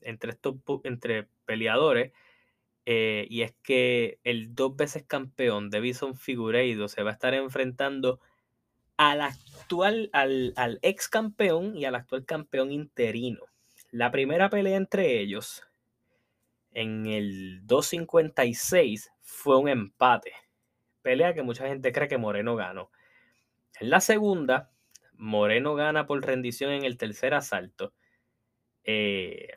Entre 0.02 0.32
estos 0.32 0.56
entre 0.84 1.28
peleadores 1.46 2.12
eh, 2.86 3.28
y 3.30 3.44
es 3.44 3.54
que 3.64 4.20
el 4.24 4.56
dos 4.56 4.76
veces 4.76 5.04
campeón 5.04 5.70
de 5.70 5.80
Bison 5.82 6.16
Figueiredo 6.16 6.88
se 6.88 7.04
va 7.04 7.12
a 7.12 7.14
estar 7.14 7.34
enfrentando 7.34 8.20
al 8.98 9.22
actual, 9.22 10.10
al, 10.14 10.54
al, 10.56 10.80
ex 10.82 11.08
campeón 11.08 11.78
y 11.78 11.86
al 11.86 11.96
actual 11.96 12.26
campeón 12.26 12.72
interino. 12.72 13.42
La 13.92 14.10
primera 14.12 14.50
pelea 14.50 14.78
entre 14.78 15.20
ellos 15.20 15.64
en 16.74 17.06
el 17.06 17.60
256 17.68 19.12
fue 19.22 19.58
un 19.58 19.70
empate. 19.70 20.34
Pelea 21.02 21.34
que 21.34 21.44
mucha 21.44 21.68
gente 21.68 21.92
cree 21.92 22.08
que 22.08 22.18
Moreno 22.18 22.56
ganó. 22.56 22.90
En 23.80 23.90
la 23.90 24.00
segunda, 24.00 24.72
Moreno 25.14 25.76
gana 25.76 26.06
por 26.06 26.26
rendición 26.26 26.72
en 26.72 26.86
el 26.86 26.98
tercer 26.98 27.34
asalto. 27.34 27.94
Eh, 28.84 29.56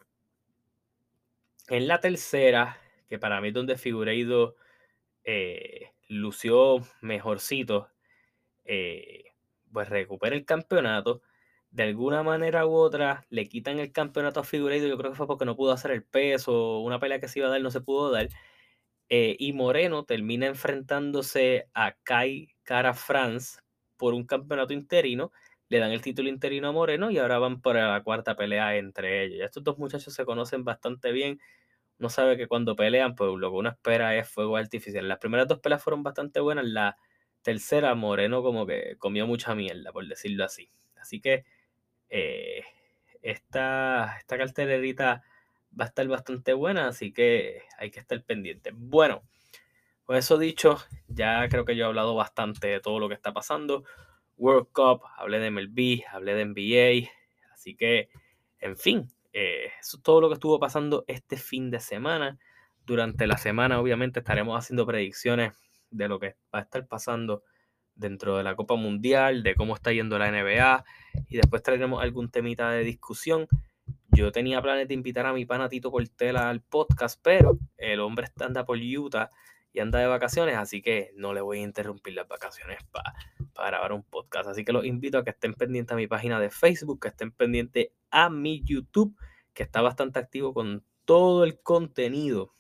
en 1.69 1.89
la 1.89 2.01
tercera, 2.01 2.79
que 3.09 3.19
para 3.19 3.41
mí 3.41 3.49
es 3.49 3.55
donde 3.55 3.79
Figueiredo 3.79 4.57
eh, 5.25 5.93
lució 6.09 6.81
mejorcito, 7.01 7.89
eh, 8.65 9.25
pues 9.73 9.89
recupera 9.89 10.37
el 10.37 10.45
campeonato. 10.45 11.23
De 11.75 11.83
alguna 11.83 12.23
manera 12.23 12.67
u 12.67 12.73
otra 12.75 13.27
le 13.31 13.49
quitan 13.49 13.81
el 13.81 13.91
campeonato 13.91 14.39
a 14.41 14.45
Figueiredo. 14.45 14.87
Yo 14.87 14.97
creo 14.97 15.11
que 15.11 15.17
fue 15.17 15.27
porque 15.27 15.45
no 15.45 15.57
pudo 15.57 15.73
hacer 15.73 15.91
el 15.91 16.05
peso, 16.05 16.79
una 16.79 17.01
pelea 17.01 17.19
que 17.21 17.27
se 17.29 17.41
iba 17.41 17.49
a 17.49 17.51
dar 17.51 17.61
no 17.61 17.71
se 17.73 17.81
pudo 17.81 18.13
dar. 18.13 18.29
Eh, 19.09 19.37
y 19.39 19.53
Moreno 19.53 20.05
termina 20.05 20.47
enfrentándose 20.47 21.69
a 21.75 21.97
Kai 22.05 22.55
Cara 22.63 22.95
France 22.95 23.61
por 23.97 24.15
un 24.15 24.25
campeonato 24.25 24.73
interino. 24.73 25.33
Le 25.69 25.81
dan 25.81 25.91
el 25.91 26.01
título 26.01 26.29
interino 26.29 26.69
a 26.69 26.73
Moreno 26.73 27.11
y 27.11 27.19
ahora 27.19 27.39
van 27.41 27.61
por 27.61 27.77
la 27.77 28.03
cuarta 28.05 28.37
pelea 28.37 28.77
entre 28.77 29.25
ellos. 29.25 29.41
estos 29.45 29.65
dos 29.65 29.79
muchachos 29.79 30.15
se 30.15 30.25
conocen 30.25 30.65
bastante 30.65 31.11
bien 31.13 31.41
no 31.99 32.09
sabe 32.11 32.37
que 32.37 32.49
cuando 32.49 32.77
pelean, 32.77 33.15
pues 33.15 33.31
lo 33.37 33.51
que 33.51 33.57
uno 33.57 33.71
espera 33.71 34.17
es 34.17 34.29
fuego 34.29 34.57
artificial. 34.57 35.09
Las 35.09 35.19
primeras 35.19 35.49
dos 35.49 35.61
peleas 35.61 35.83
fueron 35.83 36.03
bastante 36.03 36.41
buenas, 36.41 36.67
la 36.67 36.97
tercera 37.43 37.95
Moreno 37.95 38.43
como 38.43 38.67
que 38.67 38.97
comió 38.99 39.27
mucha 39.27 39.55
mierda, 39.55 39.93
por 39.93 40.07
decirlo 40.07 40.45
así. 40.45 40.71
Así 40.97 41.21
que 41.21 41.45
eh, 42.11 42.63
esta, 43.23 44.17
esta 44.19 44.39
cartelerita 44.39 45.23
va 45.79 45.85
a 45.85 45.89
estar 45.89 46.07
bastante 46.07 46.53
buena, 46.53 46.89
así 46.89 47.13
que 47.13 47.63
hay 47.79 47.91
que 47.91 48.01
estar 48.01 48.23
pendiente. 48.23 48.71
Bueno, 48.75 49.23
con 50.05 50.17
eso 50.17 50.39
dicho, 50.39 50.79
ya 51.09 51.49
creo 51.49 51.65
que 51.65 51.77
yo 51.77 51.85
he 51.85 51.89
hablado 51.89 52.15
bastante 52.15 52.67
de 52.69 52.81
todo 52.81 52.99
lo 52.99 53.09
que 53.09 53.15
está 53.15 53.33
pasando. 53.33 53.85
World 54.37 54.69
Cup, 54.73 55.03
hablé 55.17 55.39
de 55.39 55.51
MLB, 55.51 56.05
hablé 56.11 56.35
de 56.35 56.45
NBA, 56.45 57.11
así 57.53 57.75
que, 57.75 58.09
en 58.61 58.77
fin, 58.77 59.09
eh, 59.33 59.71
eso 59.81 59.97
es 59.97 60.03
todo 60.03 60.21
lo 60.21 60.29
que 60.29 60.35
estuvo 60.35 60.59
pasando 60.61 61.05
este 61.07 61.37
fin 61.37 61.71
de 61.71 61.81
semana. 61.81 62.39
Durante 62.85 63.27
la 63.27 63.39
semana, 63.39 63.81
obviamente, 63.81 64.21
estaremos 64.21 64.59
haciendo 64.59 64.87
predicciones 64.87 65.55
de 65.91 66.09
lo 66.09 66.19
que 66.19 66.37
va 66.55 66.59
a 66.59 66.63
estar 66.63 66.87
pasando 66.87 67.43
dentro 67.95 68.37
de 68.37 68.45
la 68.45 68.57
Copa 68.57 68.77
Mundial, 68.77 69.43
de 69.43 69.55
cómo 69.55 69.75
está 69.75 69.93
yendo 69.93 70.19
la 70.19 70.31
NBA 70.31 70.85
y 71.29 71.37
después 71.37 71.63
traeremos 71.63 72.03
algún 72.03 72.31
temita 72.31 72.71
de 72.71 72.85
discusión. 72.85 73.47
Yo 74.11 74.33
tenía 74.33 74.63
planes 74.63 74.89
de 74.89 74.95
invitar 74.95 75.27
a 75.27 75.33
mi 75.33 75.45
pana 75.45 75.69
Tito 75.69 75.91
Portela 75.91 76.49
al 76.49 76.61
podcast, 76.61 77.21
pero 77.23 77.59
el 77.77 78.01
hombre 78.01 78.29
anda 78.41 78.65
por 78.65 78.79
Utah 78.79 79.31
y 79.73 79.81
anda 79.81 79.99
de 79.99 80.07
vacaciones, 80.07 80.57
así 80.57 80.83
que 80.83 81.13
no 81.17 81.35
le 81.35 81.41
voy 81.41 81.59
a 81.59 81.63
interrumpir 81.63 82.15
las 82.15 82.29
vacaciones 82.29 82.79
para, 82.93 83.15
para 83.55 83.71
grabar 83.71 83.93
un 83.93 84.05
podcast. 84.05 84.49
Así 84.49 84.65
que 84.65 84.73
los 84.73 84.85
invito 84.85 85.19
a 85.19 85.25
que 85.25 85.31
estén 85.31 85.55
pendientes 85.55 85.93
a 85.93 85.97
mi 85.97 86.07
página 86.07 86.39
de 86.39 86.51
Facebook, 86.51 87.01
que 87.01 87.09
estén 87.09 87.33
pendientes 87.33 87.89
a 88.11 88.31
mi 88.31 88.63
YouTube, 88.63 89.17
que 89.53 89.65
está 89.65 89.83
bastante 89.83 90.21
activo 90.21 90.55
con 90.55 90.85
todo 91.05 91.45
el 91.45 91.61
contenido 91.61 92.55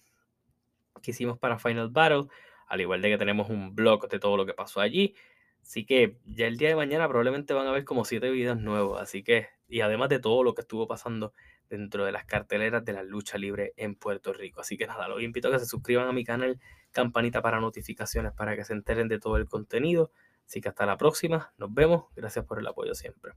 que 1.02 1.12
hicimos 1.12 1.38
para 1.38 1.58
Final 1.58 1.90
Battle, 1.90 2.26
al 2.68 2.80
igual 2.80 3.02
de 3.02 3.10
que 3.10 3.18
tenemos 3.18 3.50
un 3.50 3.74
blog 3.74 4.08
de 4.08 4.18
todo 4.18 4.36
lo 4.36 4.46
que 4.46 4.54
pasó 4.54 4.80
allí. 4.80 5.14
Así 5.62 5.86
que 5.86 6.18
ya 6.26 6.46
el 6.46 6.58
día 6.58 6.68
de 6.68 6.76
mañana 6.76 7.08
probablemente 7.08 7.54
van 7.54 7.66
a 7.66 7.72
ver 7.72 7.84
como 7.84 8.04
siete 8.04 8.30
videos 8.30 8.58
nuevos. 8.58 9.00
Así 9.00 9.22
que, 9.22 9.48
y 9.68 9.80
además 9.80 10.10
de 10.10 10.18
todo 10.18 10.42
lo 10.42 10.54
que 10.54 10.60
estuvo 10.60 10.86
pasando 10.86 11.32
dentro 11.70 12.04
de 12.04 12.12
las 12.12 12.24
carteleras 12.26 12.84
de 12.84 12.92
la 12.92 13.02
lucha 13.02 13.38
libre 13.38 13.72
en 13.76 13.94
Puerto 13.94 14.32
Rico. 14.32 14.60
Así 14.60 14.76
que 14.76 14.86
nada, 14.86 15.08
los 15.08 15.22
invito 15.22 15.48
a 15.48 15.52
que 15.52 15.58
se 15.58 15.66
suscriban 15.66 16.08
a 16.08 16.12
mi 16.12 16.24
canal, 16.24 16.60
campanita 16.92 17.40
para 17.42 17.60
notificaciones 17.60 18.32
para 18.32 18.56
que 18.56 18.64
se 18.64 18.74
enteren 18.74 19.08
de 19.08 19.18
todo 19.18 19.36
el 19.36 19.46
contenido. 19.46 20.10
Así 20.46 20.60
que 20.60 20.68
hasta 20.68 20.84
la 20.86 20.98
próxima, 20.98 21.54
nos 21.56 21.72
vemos, 21.72 22.04
gracias 22.14 22.44
por 22.44 22.58
el 22.58 22.66
apoyo 22.66 22.94
siempre. 22.94 23.32